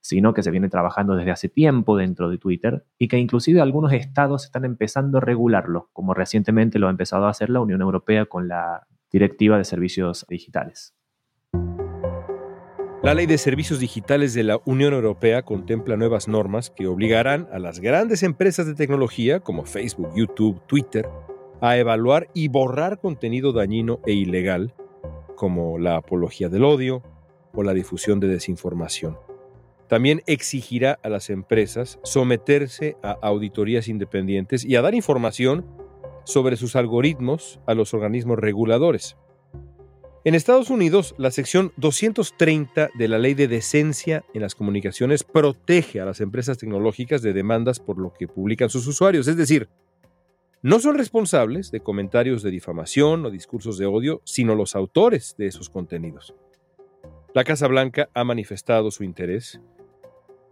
sino 0.00 0.32
que 0.32 0.42
se 0.42 0.50
viene 0.50 0.70
trabajando 0.70 1.14
desde 1.14 1.30
hace 1.30 1.48
tiempo 1.48 1.96
dentro 1.96 2.30
de 2.30 2.38
Twitter 2.38 2.86
y 2.98 3.08
que 3.08 3.18
inclusive 3.18 3.60
algunos 3.60 3.92
estados 3.92 4.44
están 4.44 4.64
empezando 4.64 5.18
a 5.18 5.20
regularlo, 5.20 5.90
como 5.92 6.14
recientemente 6.14 6.78
lo 6.78 6.86
ha 6.86 6.90
empezado 6.90 7.26
a 7.26 7.30
hacer 7.30 7.50
la 7.50 7.60
Unión 7.60 7.82
Europea 7.82 8.24
con 8.24 8.48
la 8.48 8.86
Directiva 9.12 9.58
de 9.58 9.64
Servicios 9.64 10.24
Digitales. 10.28 10.94
La 13.02 13.14
Ley 13.14 13.24
de 13.24 13.38
Servicios 13.38 13.80
Digitales 13.80 14.34
de 14.34 14.42
la 14.42 14.60
Unión 14.66 14.92
Europea 14.92 15.40
contempla 15.40 15.96
nuevas 15.96 16.28
normas 16.28 16.68
que 16.68 16.86
obligarán 16.86 17.48
a 17.50 17.58
las 17.58 17.80
grandes 17.80 18.22
empresas 18.22 18.66
de 18.66 18.74
tecnología 18.74 19.40
como 19.40 19.64
Facebook, 19.64 20.10
YouTube, 20.14 20.60
Twitter 20.66 21.08
a 21.62 21.78
evaluar 21.78 22.28
y 22.34 22.48
borrar 22.48 23.00
contenido 23.00 23.54
dañino 23.54 24.00
e 24.04 24.12
ilegal 24.12 24.74
como 25.34 25.78
la 25.78 25.96
apología 25.96 26.50
del 26.50 26.62
odio 26.62 27.02
o 27.54 27.62
la 27.62 27.72
difusión 27.72 28.20
de 28.20 28.28
desinformación. 28.28 29.16
También 29.88 30.20
exigirá 30.26 30.98
a 31.02 31.08
las 31.08 31.30
empresas 31.30 31.98
someterse 32.04 32.98
a 33.02 33.12
auditorías 33.22 33.88
independientes 33.88 34.62
y 34.62 34.76
a 34.76 34.82
dar 34.82 34.94
información 34.94 35.64
sobre 36.24 36.58
sus 36.58 36.76
algoritmos 36.76 37.60
a 37.66 37.72
los 37.72 37.94
organismos 37.94 38.38
reguladores. 38.38 39.16
En 40.22 40.34
Estados 40.34 40.68
Unidos, 40.68 41.14
la 41.16 41.30
sección 41.30 41.72
230 41.78 42.90
de 42.92 43.08
la 43.08 43.16
Ley 43.16 43.32
de 43.32 43.48
Decencia 43.48 44.22
en 44.34 44.42
las 44.42 44.54
Comunicaciones 44.54 45.24
protege 45.24 45.98
a 45.98 46.04
las 46.04 46.20
empresas 46.20 46.58
tecnológicas 46.58 47.22
de 47.22 47.32
demandas 47.32 47.80
por 47.80 47.96
lo 47.98 48.12
que 48.12 48.28
publican 48.28 48.68
sus 48.68 48.86
usuarios, 48.86 49.28
es 49.28 49.38
decir, 49.38 49.70
no 50.60 50.78
son 50.78 50.98
responsables 50.98 51.70
de 51.70 51.80
comentarios 51.80 52.42
de 52.42 52.50
difamación 52.50 53.24
o 53.24 53.30
discursos 53.30 53.78
de 53.78 53.86
odio, 53.86 54.20
sino 54.24 54.54
los 54.54 54.76
autores 54.76 55.36
de 55.38 55.46
esos 55.46 55.70
contenidos. 55.70 56.34
La 57.32 57.44
Casa 57.44 57.66
Blanca 57.66 58.10
ha 58.12 58.22
manifestado 58.22 58.90
su 58.90 59.04
interés 59.04 59.58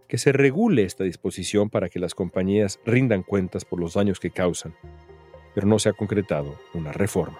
que 0.07 0.17
se 0.17 0.31
regule 0.31 0.81
esta 0.81 1.03
disposición 1.03 1.69
para 1.69 1.89
que 1.89 1.99
las 1.99 2.15
compañías 2.15 2.79
rindan 2.87 3.21
cuentas 3.21 3.65
por 3.65 3.79
los 3.79 3.93
daños 3.93 4.19
que 4.19 4.31
causan, 4.31 4.73
pero 5.53 5.67
no 5.67 5.77
se 5.77 5.89
ha 5.89 5.93
concretado 5.93 6.59
una 6.73 6.91
reforma. 6.91 7.37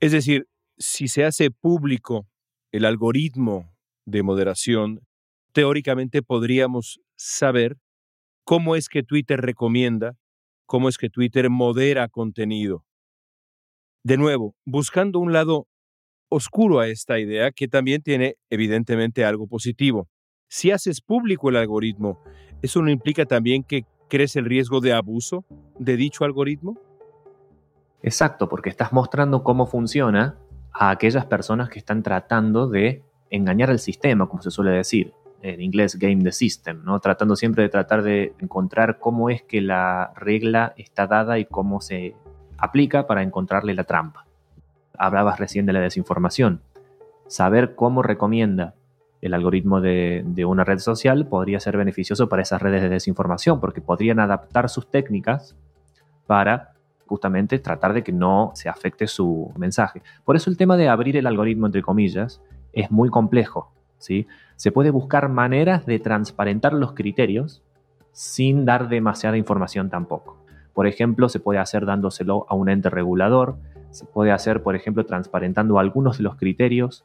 Es 0.00 0.12
decir, 0.12 0.48
si 0.78 1.08
se 1.08 1.24
hace 1.24 1.50
público 1.50 2.26
el 2.72 2.86
algoritmo 2.86 3.70
de 4.06 4.22
moderación, 4.22 5.06
teóricamente 5.52 6.22
podríamos 6.22 7.00
saber 7.16 7.76
cómo 8.44 8.76
es 8.76 8.88
que 8.88 9.02
Twitter 9.02 9.42
recomienda, 9.42 10.16
cómo 10.64 10.88
es 10.88 10.96
que 10.96 11.10
Twitter 11.10 11.50
modera 11.50 12.08
contenido. 12.08 12.86
De 14.02 14.16
nuevo, 14.16 14.56
buscando 14.64 15.18
un 15.18 15.34
lado 15.34 15.68
oscuro 16.30 16.80
a 16.80 16.88
esta 16.88 17.18
idea 17.18 17.52
que 17.52 17.68
también 17.68 18.02
tiene 18.02 18.36
evidentemente 18.48 19.26
algo 19.26 19.46
positivo. 19.48 20.08
Si 20.48 20.70
haces 20.70 21.02
público 21.02 21.50
el 21.50 21.56
algoritmo, 21.56 22.22
¿eso 22.62 22.80
no 22.80 22.90
implica 22.90 23.26
también 23.26 23.62
que 23.62 23.84
crece 24.08 24.38
el 24.38 24.46
riesgo 24.46 24.80
de 24.80 24.94
abuso 24.94 25.44
de 25.78 25.98
dicho 25.98 26.24
algoritmo? 26.24 26.80
Exacto, 28.02 28.48
porque 28.48 28.70
estás 28.70 28.92
mostrando 28.92 29.42
cómo 29.42 29.66
funciona 29.66 30.36
a 30.72 30.90
aquellas 30.90 31.26
personas 31.26 31.68
que 31.68 31.78
están 31.78 32.02
tratando 32.02 32.68
de 32.68 33.02
engañar 33.30 33.70
al 33.70 33.78
sistema, 33.78 34.28
como 34.28 34.42
se 34.42 34.50
suele 34.50 34.72
decir. 34.72 35.12
En 35.42 35.62
inglés, 35.62 35.98
game 35.98 36.22
the 36.22 36.32
system, 36.32 36.84
¿no? 36.84 37.00
Tratando 37.00 37.34
siempre 37.34 37.62
de 37.62 37.70
tratar 37.70 38.02
de 38.02 38.34
encontrar 38.40 38.98
cómo 38.98 39.30
es 39.30 39.42
que 39.42 39.62
la 39.62 40.12
regla 40.14 40.74
está 40.76 41.06
dada 41.06 41.38
y 41.38 41.46
cómo 41.46 41.80
se 41.80 42.14
aplica 42.58 43.06
para 43.06 43.22
encontrarle 43.22 43.72
la 43.72 43.84
trampa. 43.84 44.26
Hablabas 44.98 45.38
recién 45.38 45.64
de 45.64 45.72
la 45.72 45.80
desinformación. 45.80 46.60
Saber 47.26 47.74
cómo 47.74 48.02
recomienda 48.02 48.74
el 49.22 49.32
algoritmo 49.32 49.80
de, 49.80 50.22
de, 50.26 50.44
una 50.44 50.64
red 50.64 50.78
social 50.78 51.26
podría 51.26 51.58
ser 51.58 51.76
beneficioso 51.78 52.28
para 52.28 52.42
esas 52.42 52.60
redes 52.60 52.82
de 52.82 52.90
desinformación, 52.90 53.60
porque 53.60 53.80
podrían 53.80 54.20
adaptar 54.20 54.68
sus 54.68 54.90
técnicas 54.90 55.56
para 56.26 56.74
justamente 57.10 57.58
tratar 57.58 57.92
de 57.92 58.04
que 58.04 58.12
no 58.12 58.52
se 58.54 58.68
afecte 58.68 59.08
su 59.08 59.52
mensaje. 59.56 60.00
Por 60.24 60.36
eso 60.36 60.48
el 60.48 60.56
tema 60.56 60.76
de 60.76 60.88
abrir 60.88 61.16
el 61.16 61.26
algoritmo, 61.26 61.66
entre 61.66 61.82
comillas, 61.82 62.40
es 62.72 62.92
muy 62.92 63.08
complejo. 63.08 63.72
¿sí? 63.98 64.28
Se 64.54 64.70
puede 64.70 64.90
buscar 64.90 65.28
maneras 65.28 65.86
de 65.86 65.98
transparentar 65.98 66.72
los 66.72 66.92
criterios 66.92 67.64
sin 68.12 68.64
dar 68.64 68.88
demasiada 68.88 69.36
información 69.36 69.90
tampoco. 69.90 70.36
Por 70.72 70.86
ejemplo, 70.86 71.28
se 71.28 71.40
puede 71.40 71.58
hacer 71.58 71.84
dándoselo 71.84 72.46
a 72.48 72.54
un 72.54 72.68
ente 72.68 72.90
regulador, 72.90 73.56
se 73.90 74.04
puede 74.04 74.30
hacer, 74.30 74.62
por 74.62 74.76
ejemplo, 74.76 75.04
transparentando 75.04 75.80
algunos 75.80 76.18
de 76.18 76.22
los 76.22 76.36
criterios, 76.36 77.04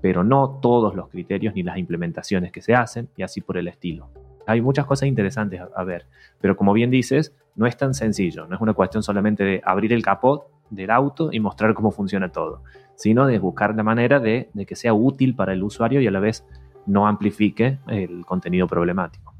pero 0.00 0.22
no 0.22 0.60
todos 0.62 0.94
los 0.94 1.08
criterios 1.08 1.54
ni 1.56 1.64
las 1.64 1.76
implementaciones 1.76 2.52
que 2.52 2.62
se 2.62 2.76
hacen 2.76 3.08
y 3.16 3.24
así 3.24 3.40
por 3.40 3.58
el 3.58 3.66
estilo. 3.66 4.10
Hay 4.46 4.60
muchas 4.60 4.86
cosas 4.86 5.08
interesantes 5.08 5.60
a 5.74 5.84
ver, 5.84 6.06
pero 6.40 6.56
como 6.56 6.72
bien 6.72 6.90
dices, 6.90 7.34
no 7.54 7.66
es 7.66 7.76
tan 7.76 7.94
sencillo, 7.94 8.46
no 8.46 8.54
es 8.56 8.60
una 8.60 8.74
cuestión 8.74 9.02
solamente 9.02 9.44
de 9.44 9.62
abrir 9.64 9.92
el 9.92 10.02
capot 10.02 10.48
del 10.70 10.90
auto 10.90 11.30
y 11.32 11.40
mostrar 11.40 11.74
cómo 11.74 11.90
funciona 11.90 12.30
todo, 12.30 12.62
sino 12.94 13.26
de 13.26 13.38
buscar 13.38 13.74
la 13.74 13.82
manera 13.82 14.20
de, 14.20 14.50
de 14.54 14.66
que 14.66 14.76
sea 14.76 14.94
útil 14.94 15.34
para 15.34 15.52
el 15.52 15.62
usuario 15.62 16.00
y 16.00 16.06
a 16.06 16.10
la 16.10 16.20
vez 16.20 16.44
no 16.86 17.06
amplifique 17.06 17.78
el 17.88 18.24
contenido 18.24 18.66
problemático 18.66 19.34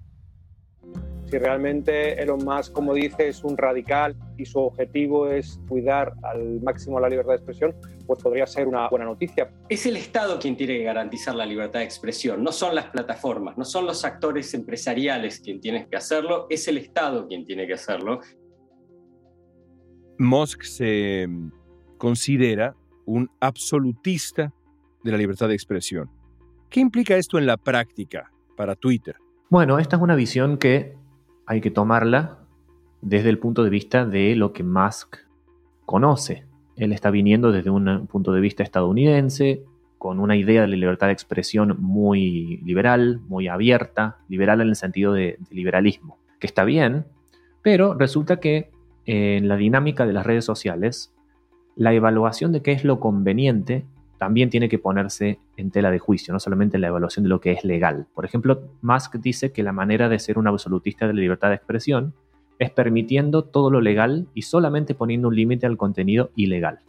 si 1.31 1.39
realmente 1.39 2.21
Elon 2.21 2.45
Musk, 2.45 2.73
como 2.73 2.93
dice, 2.93 3.29
es 3.29 3.45
un 3.45 3.57
radical 3.57 4.17
y 4.37 4.45
su 4.45 4.59
objetivo 4.59 5.29
es 5.29 5.61
cuidar 5.69 6.15
al 6.25 6.61
máximo 6.61 6.99
la 6.99 7.09
libertad 7.09 7.31
de 7.31 7.37
expresión, 7.37 7.75
pues 8.07 8.21
podría 8.23 8.47
ser 8.47 8.67
una 8.67 8.89
buena 8.89 9.05
noticia. 9.05 9.53
Es 9.69 9.87
el 9.87 9.97
Estado 9.97 10.41
quien 10.41 10.57
tiene 10.57 10.79
que 10.79 10.85
garantizar 10.85 11.35
la 11.37 11.47
libertad 11.47 11.81
de 11.81 11.85
expresión, 11.85 12.43
no 12.43 12.51
son 12.51 12.75
las 12.75 12.87
plataformas, 12.87 13.57
no 13.57 13.65
son 13.65 13.87
los 13.87 14.05
actores 14.05 14.53
empresariales 14.55 15.41
quien 15.41 15.61
tienen 15.61 15.89
que 15.89 15.97
hacerlo, 15.97 16.47
es 16.51 16.67
el 16.67 16.79
Estado 16.79 17.29
quien 17.29 17.45
tiene 17.45 17.67
que 17.67 17.75
hacerlo. 17.75 18.21
Musk 20.19 20.65
se 20.65 21.29
considera 21.97 22.75
un 23.07 23.31
absolutista 23.41 24.53
de 25.05 25.13
la 25.13 25.17
libertad 25.17 25.49
de 25.49 25.55
expresión. 25.55 26.11
¿Qué 26.69 26.81
implica 26.81 27.17
esto 27.17 27.39
en 27.39 27.47
la 27.47 27.57
práctica 27.57 28.31
para 28.57 28.75
Twitter? 28.75 29.17
Bueno, 29.49 29.79
esta 29.79 29.97
es 29.97 30.03
una 30.03 30.15
visión 30.15 30.59
que 30.59 31.00
hay 31.51 31.61
que 31.61 31.73
tomarla 31.73 32.39
desde 33.01 33.29
el 33.29 33.41
punto 33.41 33.65
de 33.65 33.71
vista 33.71 34.07
de 34.07 34.37
lo 34.37 34.53
que 34.53 34.63
Musk 34.63 35.17
conoce. 35.85 36.45
Él 36.77 36.93
está 36.93 37.11
viniendo 37.11 37.51
desde 37.51 37.71
un 37.71 38.07
punto 38.07 38.31
de 38.31 38.41
vista 38.41 38.63
estadounidense, 38.63 39.65
con 39.99 40.21
una 40.21 40.37
idea 40.37 40.61
de 40.61 40.69
la 40.69 40.77
libertad 40.77 41.09
de 41.09 41.13
expresión 41.13 41.77
muy 41.81 42.59
liberal, 42.59 43.21
muy 43.27 43.49
abierta, 43.49 44.19
liberal 44.29 44.61
en 44.61 44.69
el 44.69 44.77
sentido 44.77 45.13
de, 45.13 45.39
de 45.41 45.55
liberalismo, 45.57 46.19
que 46.39 46.47
está 46.47 46.63
bien, 46.63 47.07
pero 47.63 47.95
resulta 47.95 48.39
que 48.39 48.71
en 49.05 49.49
la 49.49 49.57
dinámica 49.57 50.07
de 50.07 50.13
las 50.13 50.25
redes 50.25 50.45
sociales, 50.45 51.13
la 51.75 51.93
evaluación 51.93 52.53
de 52.53 52.63
qué 52.63 52.71
es 52.71 52.85
lo 52.85 53.01
conveniente 53.01 53.87
también 54.21 54.51
tiene 54.51 54.69
que 54.69 54.79
ponerse 54.79 55.39
en 55.57 55.71
tela 55.71 55.91
de 55.91 55.99
juicio, 55.99 56.35
no 56.35 56.41
solamente 56.41 56.77
en 56.77 56.83
la 56.83 56.89
evaluación 56.89 57.23
de 57.23 57.31
lo 57.31 57.41
que 57.41 57.53
es 57.53 57.65
legal. 57.65 58.07
Por 58.13 58.27
ejemplo, 58.27 58.69
Musk 58.83 59.17
dice 59.17 59.51
que 59.51 59.63
la 59.63 59.73
manera 59.73 60.11
de 60.11 60.19
ser 60.19 60.39
un 60.39 60.47
absolutista 60.47 61.07
de 61.07 61.15
la 61.15 61.23
libertad 61.23 61.49
de 61.49 61.55
expresión 61.55 62.13
es 62.59 62.71
permitiendo 62.71 63.45
todo 63.45 63.71
lo 63.71 63.81
legal 63.81 64.29
y 64.35 64.43
solamente 64.43 64.95
poniendo 64.95 65.29
un 65.29 65.37
límite 65.37 65.65
al 65.65 65.79
contenido 65.79 66.33
ilegal. 66.37 66.81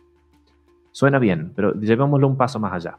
Suena 0.92 1.20
bien, 1.20 1.54
pero 1.56 1.74
llevémoslo 1.74 2.28
un 2.28 2.36
paso 2.36 2.60
más 2.60 2.74
allá. 2.74 2.98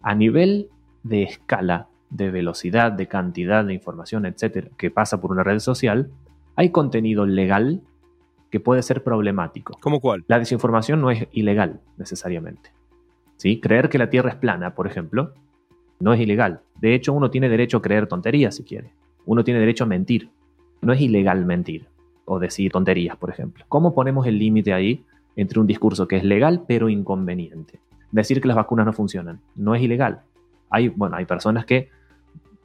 A 0.00 0.14
nivel 0.14 0.68
de 1.02 1.24
escala, 1.24 1.88
de 2.08 2.30
velocidad, 2.30 2.92
de 2.92 3.08
cantidad 3.08 3.64
de 3.64 3.74
información, 3.74 4.26
etcétera, 4.26 4.68
que 4.78 4.92
pasa 4.92 5.20
por 5.20 5.32
una 5.32 5.42
red 5.42 5.58
social, 5.58 6.12
hay 6.54 6.70
contenido 6.70 7.26
legal 7.26 7.82
que 8.48 8.60
puede 8.60 8.84
ser 8.84 9.02
problemático. 9.02 9.76
¿Cómo 9.80 9.98
cuál? 9.98 10.22
La 10.28 10.38
desinformación 10.38 11.00
no 11.00 11.10
es 11.10 11.26
ilegal 11.32 11.80
necesariamente. 11.96 12.70
Creer 13.60 13.88
que 13.88 13.98
la 13.98 14.10
Tierra 14.10 14.30
es 14.30 14.36
plana, 14.36 14.74
por 14.74 14.86
ejemplo, 14.86 15.32
no 15.98 16.12
es 16.12 16.20
ilegal. 16.20 16.60
De 16.80 16.94
hecho, 16.94 17.12
uno 17.12 17.30
tiene 17.30 17.48
derecho 17.48 17.78
a 17.78 17.82
creer 17.82 18.06
tonterías 18.06 18.56
si 18.56 18.64
quiere. 18.64 18.92
Uno 19.26 19.44
tiene 19.44 19.60
derecho 19.60 19.84
a 19.84 19.86
mentir. 19.86 20.30
No 20.82 20.92
es 20.92 21.00
ilegal 21.00 21.44
mentir 21.44 21.86
o 22.24 22.38
decir 22.38 22.72
tonterías, 22.72 23.16
por 23.16 23.30
ejemplo. 23.30 23.64
¿Cómo 23.68 23.94
ponemos 23.94 24.26
el 24.26 24.38
límite 24.38 24.72
ahí 24.72 25.04
entre 25.36 25.60
un 25.60 25.66
discurso 25.66 26.08
que 26.08 26.16
es 26.16 26.24
legal 26.24 26.64
pero 26.66 26.88
inconveniente? 26.88 27.80
Decir 28.12 28.40
que 28.40 28.48
las 28.48 28.56
vacunas 28.56 28.86
no 28.86 28.92
funcionan 28.92 29.40
no 29.54 29.74
es 29.74 29.82
ilegal. 29.82 30.22
Hay, 30.70 30.88
bueno, 30.88 31.16
hay 31.16 31.26
personas 31.26 31.64
que 31.64 31.88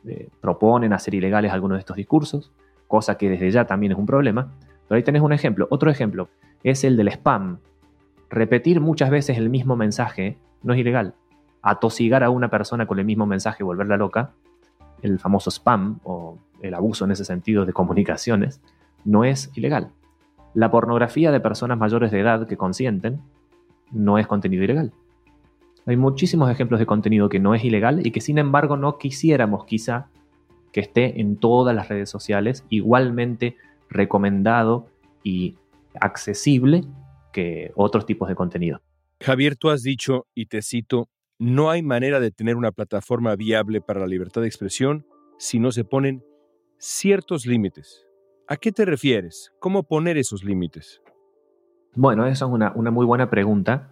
eh, 0.08 0.30
proponen 0.42 0.94
hacer 0.94 1.14
ilegales 1.14 1.52
algunos 1.52 1.76
de 1.76 1.80
estos 1.80 1.98
discursos, 1.98 2.52
cosa 2.88 3.18
que 3.18 3.30
desde 3.30 3.50
ya 3.52 3.66
también 3.66 3.92
es 3.92 3.98
un 3.98 4.06
problema. 4.06 4.54
Pero 4.88 4.98
ahí 4.98 5.04
tenés 5.04 5.22
un 5.22 5.34
ejemplo. 5.34 5.68
Otro 5.70 5.90
ejemplo 5.90 6.30
es 6.64 6.84
el 6.84 6.96
del 6.96 7.10
spam. 7.10 7.60
Repetir 8.30 8.80
muchas 8.82 9.10
veces 9.10 9.38
el 9.38 9.50
mismo 9.50 9.76
mensaje 9.76 10.38
no 10.66 10.74
es 10.74 10.80
ilegal. 10.80 11.14
Atosigar 11.62 12.24
a 12.24 12.30
una 12.30 12.50
persona 12.50 12.86
con 12.86 13.00
el 13.00 13.06
mismo 13.06 13.26
mensaje 13.26 13.64
y 13.64 13.64
volverla 13.64 13.98
loca, 13.98 14.32
el 15.02 15.20
famoso 15.20 15.52
spam 15.52 16.00
o 16.04 16.38
el 16.62 16.74
abuso 16.74 17.06
en 17.06 17.12
ese 17.12 17.24
sentido 17.24 17.66
de 17.66 17.74
comunicaciones, 17.74 18.62
no 19.06 19.24
es 19.24 19.52
ilegal. 19.56 19.92
La 20.54 20.72
pornografía 20.72 21.32
de 21.32 21.40
personas 21.40 21.78
mayores 21.78 22.12
de 22.12 22.20
edad 22.20 22.48
que 22.48 22.58
consienten 22.58 23.22
no 23.92 24.18
es 24.18 24.26
contenido 24.26 24.64
ilegal. 24.64 24.92
Hay 25.86 25.98
muchísimos 25.98 26.50
ejemplos 26.50 26.80
de 26.80 26.88
contenido 26.88 27.30
que 27.30 27.40
no 27.40 27.54
es 27.54 27.64
ilegal 27.64 28.06
y 28.06 28.12
que 28.12 28.22
sin 28.22 28.40
embargo 28.40 28.76
no 28.76 28.98
quisiéramos 28.98 29.66
quizá 29.66 30.08
que 30.72 30.80
esté 30.80 31.22
en 31.22 31.38
todas 31.38 31.76
las 31.76 31.90
redes 31.90 32.10
sociales 32.10 32.66
igualmente 32.70 33.56
recomendado 33.90 34.88
y 35.24 35.58
accesible 36.00 36.84
que 37.32 37.72
otros 37.76 38.08
tipos 38.08 38.28
de 38.28 38.36
contenido. 38.36 38.82
Javier, 39.22 39.56
tú 39.56 39.70
has 39.70 39.82
dicho, 39.82 40.28
y 40.34 40.48
te 40.48 40.62
cito, 40.62 41.10
no 41.40 41.70
hay 41.70 41.82
manera 41.82 42.20
de 42.20 42.32
tener 42.32 42.56
una 42.56 42.72
plataforma 42.72 43.36
viable 43.36 43.82
para 43.82 44.00
la 44.00 44.08
libertad 44.08 44.42
de 44.42 44.48
expresión 44.48 45.06
si 45.38 45.60
no 45.60 45.72
se 45.72 45.84
ponen 45.84 46.24
ciertos 46.78 47.46
límites. 47.46 48.06
¿A 48.48 48.58
qué 48.58 48.72
te 48.72 48.86
refieres? 48.86 49.52
¿Cómo 49.60 49.84
poner 49.84 50.18
esos 50.18 50.44
límites? 50.44 51.02
Bueno, 51.96 52.26
esa 52.26 52.46
es 52.46 52.52
una, 52.52 52.74
una, 52.76 52.92
muy 52.92 53.06
buena 53.06 53.30
pregunta, 53.30 53.90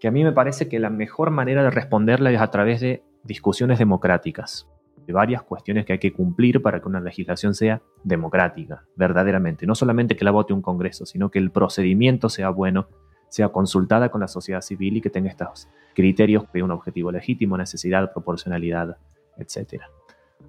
que 0.00 0.08
a 0.08 0.10
mí 0.10 0.22
me 0.22 0.32
parece 0.32 0.68
que 0.68 0.78
la 0.78 0.90
mejor 0.90 1.30
manera 1.30 1.62
de 1.62 1.70
responderla 1.70 2.30
es 2.30 2.40
a 2.40 2.50
través 2.50 2.80
de 2.80 3.02
discusiones 3.24 3.78
democráticas, 3.78 4.68
de 5.06 5.12
varias 5.12 5.42
cuestiones 5.42 5.86
que 5.86 5.94
hay 5.94 5.98
que 5.98 6.12
cumplir 6.12 6.62
para 6.62 6.80
que 6.80 6.88
una 6.88 7.00
legislación 7.00 7.54
sea 7.54 7.82
democrática, 8.04 8.84
verdaderamente. 8.96 9.66
No 9.66 9.74
solamente 9.74 10.14
que 10.14 10.24
la 10.24 10.30
vote 10.30 10.52
un 10.52 10.62
Congreso, 10.62 11.06
sino 11.06 11.30
que 11.30 11.38
el 11.38 11.50
procedimiento 11.50 12.28
sea 12.28 12.50
bueno, 12.50 12.88
sea 13.28 13.50
consultada 13.50 14.10
con 14.10 14.20
la 14.20 14.28
sociedad 14.28 14.60
civil 14.60 14.96
y 14.96 15.00
que 15.00 15.10
tenga 15.10 15.30
estos 15.30 15.68
criterios 15.94 16.44
de 16.52 16.62
un 16.62 16.70
objetivo 16.70 17.10
legítimo, 17.12 17.56
necesidad, 17.56 18.12
proporcionalidad, 18.12 18.96
etc. 19.36 19.82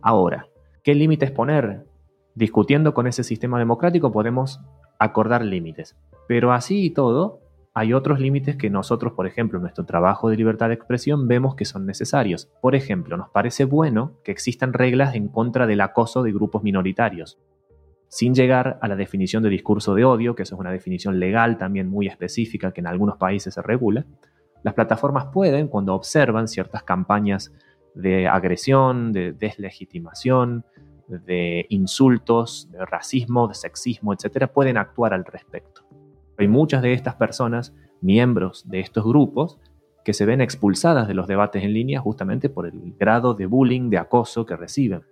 Ahora, 0.01 0.47
¿qué 0.83 0.95
límites 0.95 1.31
poner? 1.31 1.85
Discutiendo 2.35 2.93
con 2.93 3.07
ese 3.07 3.23
sistema 3.23 3.59
democrático 3.59 4.11
podemos 4.11 4.61
acordar 4.97 5.43
límites, 5.43 5.95
pero 6.27 6.53
así 6.53 6.85
y 6.85 6.89
todo, 6.91 7.41
hay 7.73 7.93
otros 7.93 8.19
límites 8.19 8.57
que 8.57 8.69
nosotros, 8.69 9.13
por 9.13 9.27
ejemplo, 9.27 9.57
en 9.57 9.63
nuestro 9.63 9.85
trabajo 9.85 10.29
de 10.29 10.37
libertad 10.37 10.67
de 10.67 10.73
expresión 10.73 11.27
vemos 11.27 11.55
que 11.55 11.65
son 11.65 11.85
necesarios. 11.85 12.49
Por 12.61 12.75
ejemplo, 12.75 13.15
nos 13.15 13.29
parece 13.29 13.63
bueno 13.63 14.13
que 14.23 14.31
existan 14.31 14.73
reglas 14.73 15.15
en 15.15 15.27
contra 15.27 15.67
del 15.67 15.81
acoso 15.81 16.23
de 16.23 16.33
grupos 16.33 16.63
minoritarios, 16.63 17.37
sin 18.09 18.33
llegar 18.33 18.79
a 18.81 18.87
la 18.87 18.95
definición 18.95 19.43
de 19.43 19.49
discurso 19.49 19.93
de 19.93 20.03
odio, 20.03 20.35
que 20.35 20.43
eso 20.43 20.55
es 20.55 20.59
una 20.59 20.71
definición 20.71 21.19
legal 21.19 21.57
también 21.57 21.87
muy 21.87 22.07
específica 22.07 22.71
que 22.71 22.81
en 22.81 22.87
algunos 22.87 23.17
países 23.17 23.53
se 23.53 23.61
regula. 23.61 24.05
Las 24.63 24.73
plataformas 24.73 25.27
pueden, 25.27 25.67
cuando 25.67 25.93
observan 25.93 26.47
ciertas 26.47 26.83
campañas 26.83 27.53
de 27.93 28.27
agresión, 28.27 29.13
de 29.13 29.31
deslegitimación, 29.31 30.65
de 31.07 31.67
insultos, 31.69 32.67
de 32.71 32.83
racismo, 32.83 33.47
de 33.47 33.53
sexismo, 33.53 34.13
etc., 34.13 34.47
pueden 34.47 34.77
actuar 34.77 35.13
al 35.13 35.23
respecto. 35.23 35.83
Hay 36.37 36.47
muchas 36.47 36.81
de 36.81 36.93
estas 36.93 37.15
personas, 37.15 37.75
miembros 38.01 38.67
de 38.67 38.79
estos 38.79 39.05
grupos, 39.05 39.59
que 40.03 40.13
se 40.13 40.25
ven 40.25 40.41
expulsadas 40.41 41.07
de 41.07 41.13
los 41.13 41.27
debates 41.27 41.63
en 41.63 41.73
línea 41.73 41.99
justamente 41.99 42.49
por 42.49 42.65
el 42.65 42.95
grado 42.97 43.35
de 43.35 43.45
bullying, 43.45 43.89
de 43.89 43.99
acoso 43.99 44.45
que 44.45 44.55
reciben. 44.55 45.03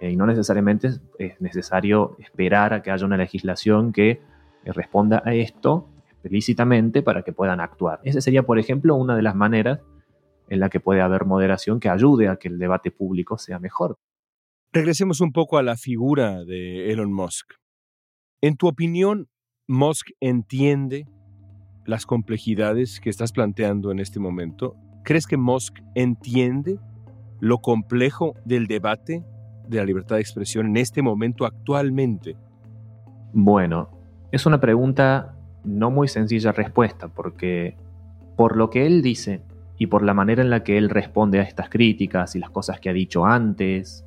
Eh, 0.00 0.10
y 0.10 0.16
no 0.16 0.26
necesariamente 0.26 0.88
es 1.18 1.40
necesario 1.40 2.16
esperar 2.18 2.74
a 2.74 2.82
que 2.82 2.90
haya 2.90 3.06
una 3.06 3.16
legislación 3.16 3.92
que 3.92 4.10
eh, 4.10 4.20
responda 4.66 5.22
a 5.24 5.34
esto 5.34 5.88
explícitamente 6.10 7.02
para 7.02 7.22
que 7.22 7.32
puedan 7.32 7.60
actuar. 7.60 8.00
Esa 8.04 8.20
sería, 8.20 8.44
por 8.44 8.58
ejemplo, 8.58 8.94
una 8.96 9.16
de 9.16 9.22
las 9.22 9.34
maneras 9.34 9.80
en 10.48 10.60
la 10.60 10.68
que 10.68 10.80
puede 10.80 11.00
haber 11.00 11.24
moderación 11.24 11.80
que 11.80 11.88
ayude 11.88 12.28
a 12.28 12.36
que 12.36 12.48
el 12.48 12.58
debate 12.58 12.90
público 12.90 13.38
sea 13.38 13.58
mejor. 13.58 13.98
Regresemos 14.72 15.20
un 15.20 15.32
poco 15.32 15.58
a 15.58 15.62
la 15.62 15.76
figura 15.76 16.44
de 16.44 16.92
Elon 16.92 17.12
Musk. 17.12 17.54
En 18.40 18.56
tu 18.56 18.68
opinión, 18.68 19.28
Musk 19.68 20.10
entiende 20.20 21.06
las 21.86 22.06
complejidades 22.06 23.00
que 23.00 23.10
estás 23.10 23.32
planteando 23.32 23.90
en 23.90 23.98
este 23.98 24.20
momento. 24.20 24.76
¿Crees 25.04 25.26
que 25.26 25.36
Musk 25.36 25.78
entiende 25.94 26.78
lo 27.40 27.58
complejo 27.58 28.34
del 28.44 28.66
debate 28.66 29.24
de 29.72 29.78
la 29.78 29.86
libertad 29.86 30.16
de 30.16 30.22
expresión 30.22 30.66
en 30.66 30.76
este 30.76 31.02
momento 31.02 31.44
actualmente? 31.44 32.36
Bueno, 33.32 33.90
es 34.30 34.46
una 34.46 34.60
pregunta 34.60 35.34
no 35.64 35.90
muy 35.90 36.08
sencilla 36.08 36.52
respuesta, 36.52 37.08
porque 37.08 37.76
por 38.36 38.56
lo 38.56 38.70
que 38.70 38.86
él 38.86 39.02
dice 39.02 39.42
y 39.78 39.86
por 39.86 40.02
la 40.02 40.14
manera 40.14 40.42
en 40.42 40.50
la 40.50 40.62
que 40.62 40.78
él 40.78 40.90
responde 40.90 41.40
a 41.40 41.42
estas 41.42 41.68
críticas 41.68 42.36
y 42.36 42.38
las 42.38 42.50
cosas 42.50 42.80
que 42.80 42.90
ha 42.90 42.92
dicho 42.92 43.24
antes, 43.26 44.04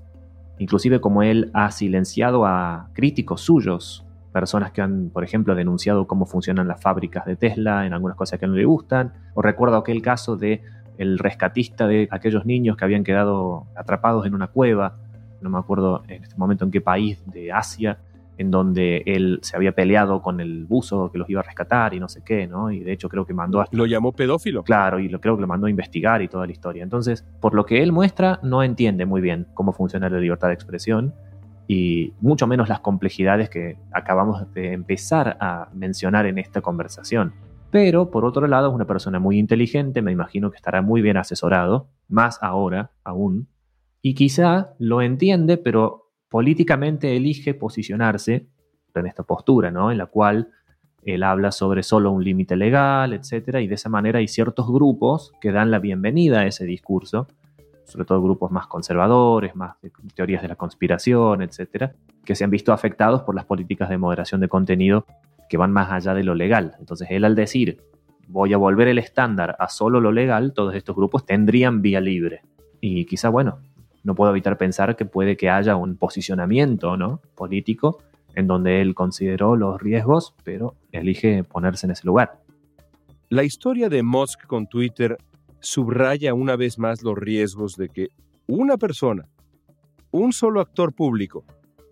inclusive 0.60 1.01
como 1.01 1.24
él 1.24 1.51
ha 1.53 1.72
silenciado 1.72 2.45
a 2.45 2.89
críticos 2.93 3.41
suyos 3.41 4.05
personas 4.36 4.72
que 4.72 4.81
han, 4.81 5.12
por 5.12 5.24
ejemplo, 5.24 5.55
denunciado 5.55 6.07
cómo 6.07 6.25
funcionan 6.25 6.67
las 6.67 6.81
fábricas 6.81 7.25
de 7.25 7.38
Tesla 7.38 7.86
en 7.86 7.93
algunas 7.93 8.17
cosas 8.17 8.38
que 8.38 8.45
no 8.45 8.53
le 8.53 8.65
gustan. 8.65 9.13
O 9.34 9.41
recuerdo 9.41 9.77
aquel 9.77 10.01
caso 10.01 10.36
de 10.36 10.62
el 10.98 11.19
rescatista 11.19 11.88
de 11.88 12.10
aquellos 12.12 12.45
niños 12.45 12.75
que 12.75 12.84
habían 12.84 13.05
quedado 13.05 13.67
atrapados 13.77 14.25
en 14.25 14.36
una 14.36 14.48
cueva, 14.48 14.98
no 15.42 15.50
me 15.50 15.58
acuerdo 15.58 16.04
en 16.08 16.24
este 16.24 16.36
momento 16.38 16.65
en 16.65 16.72
qué 16.72 16.82
país 16.82 17.24
de 17.25 17.51
Asia, 17.51 18.00
en 18.38 18.51
donde 18.51 19.04
él 19.06 19.39
se 19.42 19.56
había 19.56 19.72
peleado 19.72 20.22
con 20.22 20.39
el 20.42 20.65
buzo 20.65 21.10
que 21.12 21.18
los 21.18 21.30
iba 21.30 21.39
a 21.39 21.44
rescatar 21.44 21.94
y 21.94 22.00
no 22.00 22.10
sé 22.10 22.22
qué, 22.24 22.48
¿no? 22.48 22.72
Y 22.72 22.82
de 22.82 22.92
hecho 22.92 23.08
creo 23.08 23.25
que 23.25 23.34
mandó 23.34 23.62
a... 23.62 23.68
Lo 23.72 23.86
llamó 23.86 24.12
pedófilo. 24.12 24.63
Claro, 24.63 25.00
y 25.00 25.08
lo, 25.08 25.22
creo 25.22 25.36
que 25.36 25.42
lo 25.42 25.48
mandó 25.48 25.68
a 25.68 25.70
investigar 25.70 26.22
y 26.22 26.27
toda 26.27 26.46
la 26.46 26.51
historia. 26.51 26.84
Entonces, 26.84 27.25
por 27.39 27.54
lo 27.54 27.65
que 27.65 27.82
él 27.82 27.91
muestra, 27.91 28.39
no 28.43 28.63
entiende 28.63 29.06
muy 29.06 29.21
bien 29.21 29.48
cómo 29.54 29.71
funciona 29.71 30.10
la 30.10 30.19
libertad 30.19 30.50
de 30.50 30.54
expresión 30.54 31.13
y 31.67 32.13
mucho 32.19 32.45
menos 32.45 32.69
las 32.69 32.82
complejidades 32.82 33.50
que 33.50 33.78
acabamos 33.91 34.54
de 34.54 34.74
empezar 34.74 35.38
a 35.39 35.69
mencionar 35.74 36.26
en 36.26 36.38
esta 36.38 36.62
conversación. 36.62 37.34
Pero, 37.71 38.12
por 38.12 38.26
otro 38.26 38.48
lado, 38.48 38.69
es 38.69 38.74
una 38.74 38.86
persona 38.86 39.19
muy 39.19 39.38
inteligente, 39.38 40.02
me 40.02 40.12
imagino 40.12 40.52
que 40.52 40.58
estará 40.58 40.82
muy 40.82 41.02
bien 41.02 41.17
asesorado, 41.17 41.89
más 42.08 42.41
ahora 42.41 42.91
aún, 43.04 43.48
y 44.06 44.13
quizá 44.13 44.76
lo 44.78 45.02
entiende, 45.02 45.58
pero 45.58 46.12
políticamente 46.30 47.15
elige 47.15 47.56
posicionarse 47.56 48.46
en 48.94 49.08
esta 49.08 49.24
postura, 49.24 49.72
¿no? 49.72 49.91
En 49.91 49.98
la 49.98 50.06
cual 50.06 50.50
él 51.02 51.24
habla 51.24 51.52
sobre 51.52 51.82
solo 51.82 52.12
un 52.12 52.24
límite 52.24 52.56
legal, 52.56 53.13
etc. 53.13 53.62
Y 53.62 53.68
de 53.68 53.74
esa 53.74 53.89
manera 53.89 54.20
hay 54.20 54.28
ciertos 54.28 54.72
grupos 54.72 55.32
que 55.41 55.52
dan 55.52 55.72
la 55.72 55.80
bienvenida 55.80 56.41
a 56.41 56.46
ese 56.46 56.65
discurso 56.65 57.26
sobre 57.84 58.06
todo 58.06 58.22
grupos 58.22 58.52
más 58.52 58.68
conservadores, 58.68 59.56
más 59.56 59.78
teorías 60.13 60.44
de 60.44 60.50
la 60.50 60.56
conspiración, 60.56 61.41
etcétera, 61.41 61.96
que 62.24 62.36
se 62.36 62.44
han 62.44 62.52
visto 62.52 62.74
afectados 62.74 63.24
por 63.24 63.34
las 63.34 63.46
políticas 63.46 63.89
de 63.89 63.98
moderación 63.98 64.39
de 64.39 64.48
contenido 64.48 65.08
que 65.50 65.58
van 65.58 65.72
más 65.72 65.91
allá 65.91 66.13
de 66.13 66.24
lo 66.24 66.36
legal. 66.36 66.76
Entonces, 66.80 67.08
él 67.10 67.26
al 67.26 67.34
decir 67.34 67.82
voy 68.28 68.54
a 68.54 68.58
volver 68.58 68.88
el 68.88 69.00
estándar 69.00 69.56
a 69.58 69.68
solo 69.68 70.00
lo 70.00 70.12
legal, 70.12 70.54
todos 70.54 70.76
estos 70.76 70.96
grupos 70.96 71.26
tendrían 71.26 71.82
vía 71.82 72.02
libre. 72.02 72.44
Y 72.82 73.06
quizá, 73.06 73.30
bueno, 73.30 73.62
no 74.06 74.13
puedo 74.13 74.30
evitar 74.30 74.58
pensar 74.58 74.96
que 74.96 75.04
puede 75.04 75.36
que 75.36 75.50
haya 75.50 75.76
un 75.76 75.98
posicionamiento 75.98 76.96
¿no? 76.96 77.22
político 77.34 78.04
en 78.36 78.46
donde 78.46 78.82
él 78.82 78.94
consideró 78.94 79.56
los 79.56 79.82
riesgos, 79.82 80.36
pero 80.44 80.76
elige 80.91 81.44
ponerse 81.44 81.88
en 81.88 81.91
ese 81.91 82.06
lugar. 82.06 82.39
La 83.30 83.44
historia 83.44 83.89
de 83.89 84.04
Musk 84.04 84.46
con 84.46 84.68
Twitter 84.68 85.18
subraya 85.60 86.36
una 86.36 86.56
vez 86.56 86.78
más 86.78 87.02
los 87.02 87.18
riesgos 87.18 87.78
de 87.78 87.89
que 87.89 88.10
una 88.46 88.78
persona, 88.78 89.28
un 90.12 90.34
solo 90.34 90.62
actor 90.62 90.94
público, 90.94 91.44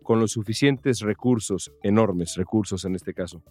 con 0.04 0.20
los 0.20 0.34
suficientes 0.34 1.00
recursos, 1.00 1.72
enormes 1.82 2.36
recursos 2.36 2.86
en 2.86 2.94
este 2.94 3.16
caso, 3.16 3.42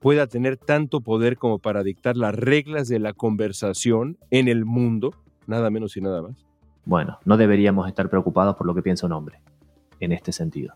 pueda 0.00 0.28
tener 0.28 0.56
tanto 0.56 1.02
poder 1.02 1.36
como 1.36 1.58
para 1.58 1.82
dictar 1.82 2.16
las 2.16 2.34
reglas 2.34 2.88
de 2.88 3.00
la 3.00 3.12
conversación 3.12 4.16
en 4.30 4.48
el 4.48 4.64
mundo, 4.64 5.12
nada 5.46 5.68
menos 5.68 5.96
y 5.98 6.00
nada 6.00 6.22
más? 6.22 6.47
Bueno, 6.88 7.18
no 7.26 7.36
deberíamos 7.36 7.86
estar 7.86 8.08
preocupados 8.08 8.56
por 8.56 8.66
lo 8.66 8.74
que 8.74 8.80
piensa 8.80 9.04
un 9.04 9.12
hombre, 9.12 9.40
en 10.00 10.10
este 10.10 10.32
sentido. 10.32 10.72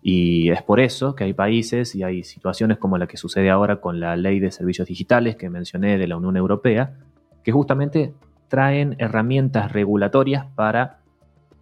Y 0.00 0.50
es 0.50 0.62
por 0.62 0.78
eso 0.78 1.16
que 1.16 1.24
hay 1.24 1.32
países 1.32 1.96
y 1.96 2.04
hay 2.04 2.22
situaciones 2.22 2.78
como 2.78 2.96
la 2.96 3.08
que 3.08 3.16
sucede 3.16 3.50
ahora 3.50 3.80
con 3.80 3.98
la 3.98 4.14
ley 4.14 4.38
de 4.38 4.52
servicios 4.52 4.86
digitales 4.86 5.34
que 5.34 5.50
mencioné 5.50 5.98
de 5.98 6.06
la 6.06 6.16
Unión 6.16 6.36
Europea, 6.36 6.94
que 7.42 7.50
justamente 7.50 8.14
traen 8.46 8.94
herramientas 9.00 9.72
regulatorias 9.72 10.46
para 10.54 11.00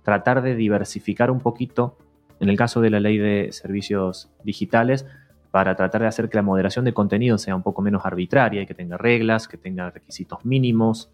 tratar 0.03 0.43
de 0.43 0.57
diversificar 0.57 1.31
un 1.31 1.41
poquito, 1.41 1.97
en 2.39 2.51
el 2.51 2.59
caso 2.59 2.83
de 2.83 2.91
la 2.91 3.01
ley 3.01 3.17
de 3.17 3.49
servicios 3.53 4.29
digitales, 4.45 5.07
para 5.51 5.75
tratar 5.75 6.03
de 6.03 6.09
hacer 6.09 6.29
que 6.29 6.37
la 6.37 6.43
moderación 6.43 6.85
de 6.85 6.93
contenido 6.93 7.39
sea 7.39 7.57
un 7.57 7.63
poco 7.63 7.81
menos 7.81 8.05
arbitraria 8.05 8.61
y 8.61 8.67
que 8.67 8.75
tenga 8.75 8.99
reglas, 8.99 9.49
que 9.49 9.57
tenga 9.57 9.89
requisitos 9.89 10.45
mínimos, 10.45 11.11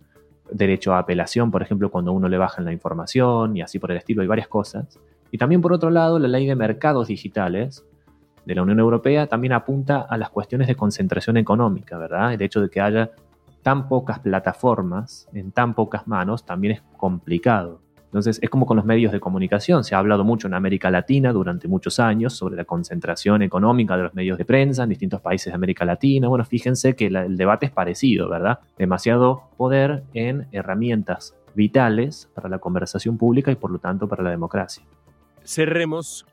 derecho 0.50 0.94
a 0.94 0.98
apelación, 0.98 1.50
por 1.50 1.62
ejemplo, 1.62 1.90
cuando 1.90 2.12
uno 2.12 2.28
le 2.28 2.38
baja 2.38 2.62
la 2.62 2.72
información 2.72 3.56
y 3.56 3.62
así 3.62 3.78
por 3.78 3.90
el 3.90 3.96
estilo, 3.96 4.22
hay 4.22 4.28
varias 4.28 4.48
cosas. 4.48 4.98
Y 5.30 5.38
también 5.38 5.60
por 5.60 5.72
otro 5.72 5.90
lado, 5.90 6.18
la 6.18 6.28
ley 6.28 6.46
de 6.46 6.54
mercados 6.54 7.08
digitales 7.08 7.84
de 8.44 8.54
la 8.54 8.62
Unión 8.62 8.80
Europea 8.80 9.26
también 9.26 9.52
apunta 9.52 10.00
a 10.00 10.16
las 10.18 10.30
cuestiones 10.30 10.68
de 10.68 10.74
concentración 10.74 11.36
económica, 11.36 11.96
¿verdad? 11.96 12.34
El 12.34 12.42
hecho 12.42 12.60
de 12.60 12.68
que 12.68 12.80
haya 12.80 13.12
tan 13.62 13.88
pocas 13.88 14.18
plataformas 14.18 15.28
en 15.32 15.52
tan 15.52 15.74
pocas 15.74 16.06
manos 16.06 16.44
también 16.44 16.74
es 16.74 16.82
complicado. 16.96 17.80
Entonces 18.12 18.38
es 18.42 18.50
como 18.50 18.66
con 18.66 18.76
los 18.76 18.84
medios 18.84 19.10
de 19.10 19.20
comunicación. 19.20 19.84
Se 19.84 19.94
ha 19.94 19.98
hablado 19.98 20.22
mucho 20.22 20.46
en 20.46 20.52
América 20.52 20.90
Latina 20.90 21.32
durante 21.32 21.66
muchos 21.66 21.98
años 21.98 22.34
sobre 22.34 22.56
la 22.56 22.66
concentración 22.66 23.40
económica 23.40 23.96
de 23.96 24.02
los 24.02 24.12
medios 24.12 24.36
de 24.36 24.44
prensa 24.44 24.82
en 24.82 24.90
distintos 24.90 25.22
países 25.22 25.46
de 25.46 25.54
América 25.54 25.86
Latina. 25.86 26.28
Bueno, 26.28 26.44
fíjense 26.44 26.94
que 26.94 27.06
el 27.06 27.38
debate 27.38 27.64
es 27.64 27.72
parecido, 27.72 28.28
¿verdad? 28.28 28.58
Demasiado 28.76 29.44
poder 29.56 30.02
en 30.12 30.46
herramientas 30.52 31.34
vitales 31.54 32.30
para 32.34 32.50
la 32.50 32.58
conversación 32.58 33.16
pública 33.16 33.50
y 33.50 33.56
por 33.56 33.70
lo 33.70 33.78
tanto 33.78 34.06
para 34.06 34.22
la 34.22 34.30
democracia. 34.30 34.84
Cerremos 35.42 36.26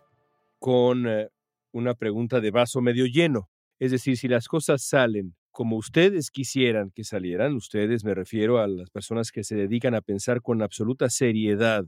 con 0.60 1.08
eh, 1.08 1.30
una 1.72 1.94
pregunta 1.94 2.42
de 2.42 2.52
vaso 2.52 2.82
medio 2.82 3.06
lleno. 3.06 3.50
Es 3.80 3.92
decir, 3.92 4.18
si 4.18 4.28
las 4.28 4.50
cosas 4.50 4.82
salen 4.84 5.34
como 5.60 5.76
ustedes 5.76 6.32
quisieran 6.32 6.90
que 6.90 7.04
salieran, 7.04 7.54
ustedes 7.54 8.06
me 8.06 8.14
refiero 8.14 8.60
a 8.60 8.68
las 8.70 8.90
personas 8.90 9.30
que 9.30 9.44
se 9.44 9.58
dedican 9.58 9.94
a 9.94 10.00
pensar 10.00 10.42
con 10.42 10.62
absoluta 10.62 11.10
seriedad 11.10 11.84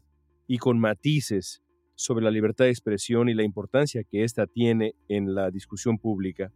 y 0.45 0.57
con 0.57 0.77
matices 0.77 1.63
sobre 1.95 2.25
la 2.25 2.31
libertad 2.31 2.65
de 2.65 2.71
expresión 2.71 3.29
y 3.29 3.34
la 3.34 3.43
importancia 3.43 4.03
que 4.03 4.25
ésta 4.25 4.45
tiene 4.45 4.95
en 5.07 5.36
la 5.36 5.51
discusión 5.51 5.97
pública. 5.97 6.51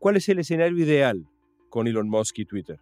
¿Cuál 0.00 0.16
es 0.16 0.28
el 0.28 0.40
escenario 0.40 0.78
ideal 0.78 1.28
con 1.68 1.86
Elon 1.86 2.08
Musk 2.08 2.40
y 2.40 2.44
Twitter? 2.44 2.80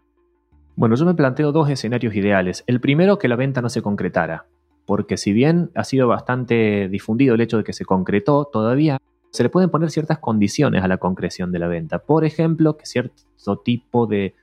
Bueno, 0.75 0.97
yo 0.97 1.05
me 1.05 1.13
planteo 1.13 1.53
dos 1.53 1.69
escenarios 1.69 2.15
ideales. 2.15 2.65
El 2.67 2.81
primero, 2.81 3.19
que 3.19 3.29
la 3.29 3.37
venta 3.37 3.61
no 3.61 3.69
se 3.69 3.83
concretara, 3.83 4.47
porque 4.87 5.19
si 5.19 5.35
bien 5.35 5.71
ha 5.75 5.85
sido 5.85 6.09
bastante 6.09 6.89
difundido 6.89 7.35
el 7.35 7.43
hecho 7.43 7.59
de 7.59 7.65
que 7.65 7.75
se 7.75 7.85
concretó, 7.85 8.49
todavía 8.51 9.03
se 9.33 9.43
le 9.43 9.49
pueden 9.49 9.71
poner 9.71 9.91
ciertas 9.91 10.19
condiciones 10.19 10.85
a 10.85 10.89
la 10.89 10.99
concreción 10.99 11.53
de 11.53 11.59
la 11.59 11.67
venta. 11.67 11.99
Por 12.01 12.25
ejemplo, 12.25 12.77
que 12.77 12.85
cierto 12.85 13.57
tipo 13.65 14.07
de 14.07 14.35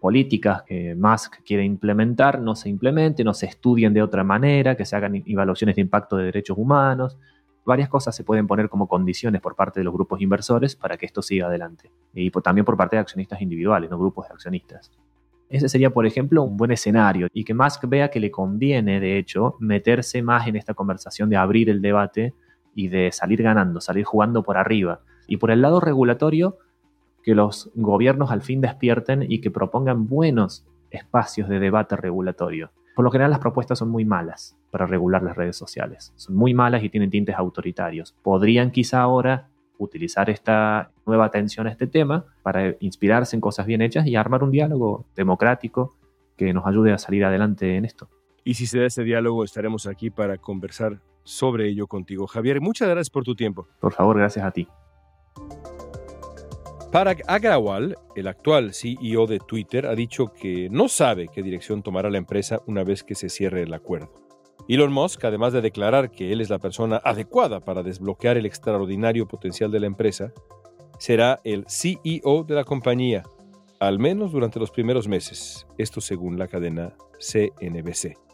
políticas 0.00 0.62
que 0.62 0.94
Musk 0.94 1.42
quiere 1.44 1.64
implementar 1.64 2.40
no 2.40 2.56
se 2.56 2.70
implementen, 2.70 3.26
no 3.26 3.34
se 3.34 3.46
estudien 3.46 3.92
de 3.92 4.00
otra 4.00 4.24
manera, 4.24 4.74
que 4.74 4.86
se 4.86 4.96
hagan 4.96 5.22
evaluaciones 5.26 5.76
de 5.76 5.82
impacto 5.82 6.16
de 6.16 6.24
derechos 6.24 6.56
humanos. 6.56 7.18
Varias 7.66 7.90
cosas 7.90 8.16
se 8.16 8.24
pueden 8.24 8.46
poner 8.46 8.70
como 8.70 8.88
condiciones 8.88 9.42
por 9.42 9.54
parte 9.54 9.80
de 9.80 9.84
los 9.84 9.92
grupos 9.92 10.22
inversores 10.22 10.74
para 10.74 10.96
que 10.96 11.04
esto 11.04 11.20
siga 11.20 11.48
adelante. 11.48 11.90
Y 12.14 12.30
también 12.30 12.64
por 12.64 12.78
parte 12.78 12.96
de 12.96 13.00
accionistas 13.00 13.42
individuales, 13.42 13.90
no 13.90 13.98
grupos 13.98 14.28
de 14.28 14.32
accionistas. 14.32 14.90
Ese 15.50 15.68
sería, 15.68 15.90
por 15.90 16.06
ejemplo, 16.06 16.42
un 16.42 16.56
buen 16.56 16.70
escenario 16.70 17.28
y 17.34 17.44
que 17.44 17.52
Musk 17.52 17.84
vea 17.86 18.10
que 18.10 18.20
le 18.20 18.30
conviene, 18.30 18.98
de 18.98 19.18
hecho, 19.18 19.56
meterse 19.60 20.22
más 20.22 20.46
en 20.46 20.56
esta 20.56 20.72
conversación 20.72 21.28
de 21.28 21.36
abrir 21.36 21.68
el 21.68 21.82
debate 21.82 22.32
y 22.78 22.86
de 22.86 23.10
salir 23.10 23.42
ganando, 23.42 23.80
salir 23.80 24.04
jugando 24.04 24.44
por 24.44 24.56
arriba. 24.56 25.00
Y 25.26 25.38
por 25.38 25.50
el 25.50 25.62
lado 25.62 25.80
regulatorio, 25.80 26.58
que 27.24 27.34
los 27.34 27.72
gobiernos 27.74 28.30
al 28.30 28.40
fin 28.40 28.60
despierten 28.60 29.26
y 29.28 29.40
que 29.40 29.50
propongan 29.50 30.06
buenos 30.06 30.64
espacios 30.92 31.48
de 31.48 31.58
debate 31.58 31.96
regulatorio. 31.96 32.70
Por 32.94 33.04
lo 33.04 33.10
general 33.10 33.32
las 33.32 33.40
propuestas 33.40 33.80
son 33.80 33.90
muy 33.90 34.04
malas 34.04 34.56
para 34.70 34.86
regular 34.86 35.24
las 35.24 35.36
redes 35.36 35.56
sociales. 35.56 36.12
Son 36.14 36.36
muy 36.36 36.54
malas 36.54 36.84
y 36.84 36.88
tienen 36.88 37.10
tintes 37.10 37.34
autoritarios. 37.34 38.14
Podrían 38.22 38.70
quizá 38.70 39.00
ahora 39.00 39.48
utilizar 39.76 40.30
esta 40.30 40.92
nueva 41.04 41.24
atención 41.24 41.66
a 41.66 41.72
este 41.72 41.88
tema 41.88 42.26
para 42.44 42.76
inspirarse 42.78 43.34
en 43.34 43.40
cosas 43.40 43.66
bien 43.66 43.82
hechas 43.82 44.06
y 44.06 44.14
armar 44.14 44.44
un 44.44 44.52
diálogo 44.52 45.04
democrático 45.16 45.96
que 46.36 46.52
nos 46.52 46.64
ayude 46.64 46.92
a 46.92 46.98
salir 46.98 47.24
adelante 47.24 47.74
en 47.74 47.84
esto. 47.84 48.08
Y 48.44 48.54
si 48.54 48.66
se 48.66 48.78
da 48.78 48.86
ese 48.86 49.02
diálogo, 49.02 49.42
estaremos 49.42 49.88
aquí 49.88 50.10
para 50.10 50.38
conversar 50.38 51.00
sobre 51.28 51.68
ello 51.68 51.86
contigo. 51.86 52.26
Javier, 52.26 52.60
muchas 52.60 52.88
gracias 52.88 53.10
por 53.10 53.24
tu 53.24 53.34
tiempo. 53.34 53.68
Por 53.80 53.92
favor, 53.92 54.16
gracias 54.16 54.44
a 54.44 54.50
ti. 54.50 54.66
Parag 56.90 57.22
Agrawal, 57.26 57.96
el 58.16 58.28
actual 58.28 58.72
CEO 58.72 59.26
de 59.26 59.38
Twitter, 59.38 59.86
ha 59.86 59.94
dicho 59.94 60.32
que 60.32 60.70
no 60.70 60.88
sabe 60.88 61.28
qué 61.28 61.42
dirección 61.42 61.82
tomará 61.82 62.08
la 62.08 62.16
empresa 62.16 62.62
una 62.66 62.82
vez 62.82 63.04
que 63.04 63.14
se 63.14 63.28
cierre 63.28 63.62
el 63.62 63.74
acuerdo. 63.74 64.10
Elon 64.68 64.90
Musk, 64.90 65.22
además 65.24 65.52
de 65.52 65.60
declarar 65.60 66.10
que 66.10 66.32
él 66.32 66.40
es 66.40 66.48
la 66.48 66.58
persona 66.58 67.00
adecuada 67.04 67.60
para 67.60 67.82
desbloquear 67.82 68.38
el 68.38 68.46
extraordinario 68.46 69.28
potencial 69.28 69.70
de 69.70 69.80
la 69.80 69.86
empresa, 69.86 70.32
será 70.98 71.40
el 71.44 71.66
CEO 71.68 72.44
de 72.44 72.54
la 72.54 72.64
compañía, 72.64 73.22
al 73.80 73.98
menos 73.98 74.32
durante 74.32 74.58
los 74.58 74.70
primeros 74.70 75.08
meses, 75.08 75.66
esto 75.76 76.00
según 76.00 76.38
la 76.38 76.48
cadena 76.48 76.96
CNBC. 77.18 78.27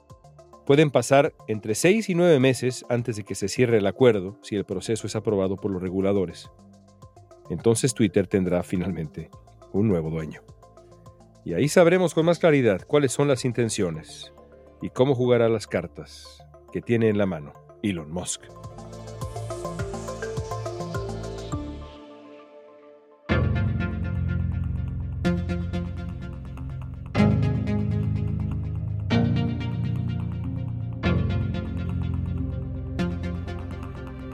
Pueden 0.67 0.91
pasar 0.91 1.35
entre 1.47 1.75
seis 1.75 2.09
y 2.09 2.15
nueve 2.15 2.41
meses 2.41 2.87
antes 2.89 3.17
de 3.17 3.25
que 3.25 3.35
se 3.35 3.49
cierre 3.49 3.79
el 3.79 3.87
acuerdo 3.87 4.39
si 4.43 4.57
el 4.57 4.65
proceso 4.65 5.07
es 5.07 5.15
aprobado 5.15 5.57
por 5.57 5.71
los 5.71 5.83
reguladores. 5.83 6.51
Entonces 7.51 7.93
Twitter 7.93 8.27
tendrá 8.27 8.63
finalmente 8.63 9.31
un 9.73 9.89
nuevo 9.89 10.11
dueño. 10.11 10.41
Y 11.45 11.53
ahí 11.53 11.69
sabremos 11.69 12.15
con 12.15 12.25
más 12.25 12.39
claridad 12.39 12.83
cuáles 12.87 13.13
son 13.13 13.29
las 13.29 13.45
intenciones 13.45 14.33
y 14.81 14.89
cómo 14.89 15.15
jugará 15.15 15.51
las 15.51 15.67
cartas 15.67 16.43
que 16.73 16.81
tiene 16.81 17.11
en 17.11 17.19
la 17.19 17.27
mano 17.27 17.53
Elon 17.83 18.11
Musk. 18.11 18.43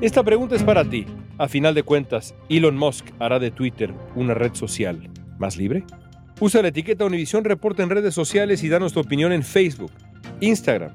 Esta 0.01 0.23
pregunta 0.23 0.57
es 0.57 0.63
para 0.63 0.83
ti. 0.83 1.05
A 1.37 1.47
final 1.47 1.75
de 1.75 1.83
cuentas, 1.83 2.35
¿Elon 2.49 2.75
Musk 2.75 3.05
hará 3.19 3.39
de 3.39 3.51
Twitter 3.51 3.93
una 4.15 4.33
red 4.33 4.55
social 4.55 5.11
más 5.39 5.59
libre? 5.59 5.85
Usa 6.41 6.63
la 6.63 6.69
etiqueta 6.69 7.05
Univision 7.05 7.45
Reporta 7.45 7.83
en 7.83 7.91
redes 7.91 8.15
sociales 8.15 8.65
y 8.65 8.71
danos 8.71 8.95
tu 8.95 9.01
opinión 9.01 9.31
en 9.31 9.43
Facebook, 9.43 9.93
Instagram, 10.41 10.95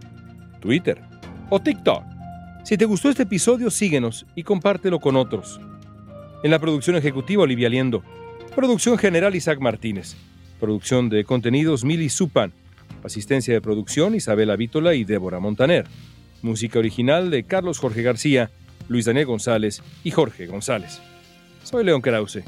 Twitter 0.60 1.00
o 1.52 1.60
TikTok. 1.60 2.04
Si 2.64 2.78
te 2.78 2.86
gustó 2.86 3.10
este 3.10 3.24
episodio, 3.24 3.70
síguenos 3.70 4.26
y 4.34 4.42
compártelo 4.42 5.00
con 5.00 5.18
otros. 5.18 5.62
En 6.42 6.50
la 6.50 6.58
producción 6.58 6.96
ejecutiva, 6.96 7.44
Olivia 7.44 7.70
Liendo. 7.70 8.02
Producción 8.56 8.98
general, 8.98 9.36
Isaac 9.36 9.60
Martínez. 9.60 10.16
Producción 10.60 11.10
de 11.10 11.26
contenidos, 11.26 11.84
Mili 11.84 12.10
Supan. 12.10 12.54
Asistencia 13.04 13.54
de 13.54 13.62
producción, 13.62 14.16
Isabela 14.16 14.56
Vítola 14.56 14.96
y 14.96 15.04
Débora 15.04 15.40
Montaner. 15.40 15.86
Música 16.42 16.80
original 16.80 17.30
de 17.30 17.44
Carlos 17.44 17.78
Jorge 17.78 18.02
García, 18.02 18.50
Luis 18.88 19.06
Daniel 19.06 19.26
González 19.26 19.82
y 20.04 20.12
Jorge 20.12 20.48
González. 20.48 21.02
Soy 21.64 21.84
León 21.84 22.02
Krause. 22.02 22.44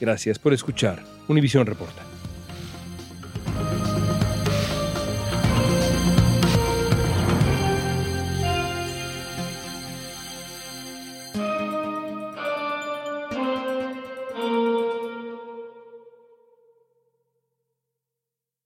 Gracias 0.00 0.38
por 0.38 0.52
escuchar 0.52 1.02
Univisión 1.28 1.66
Reporta. 1.66 2.13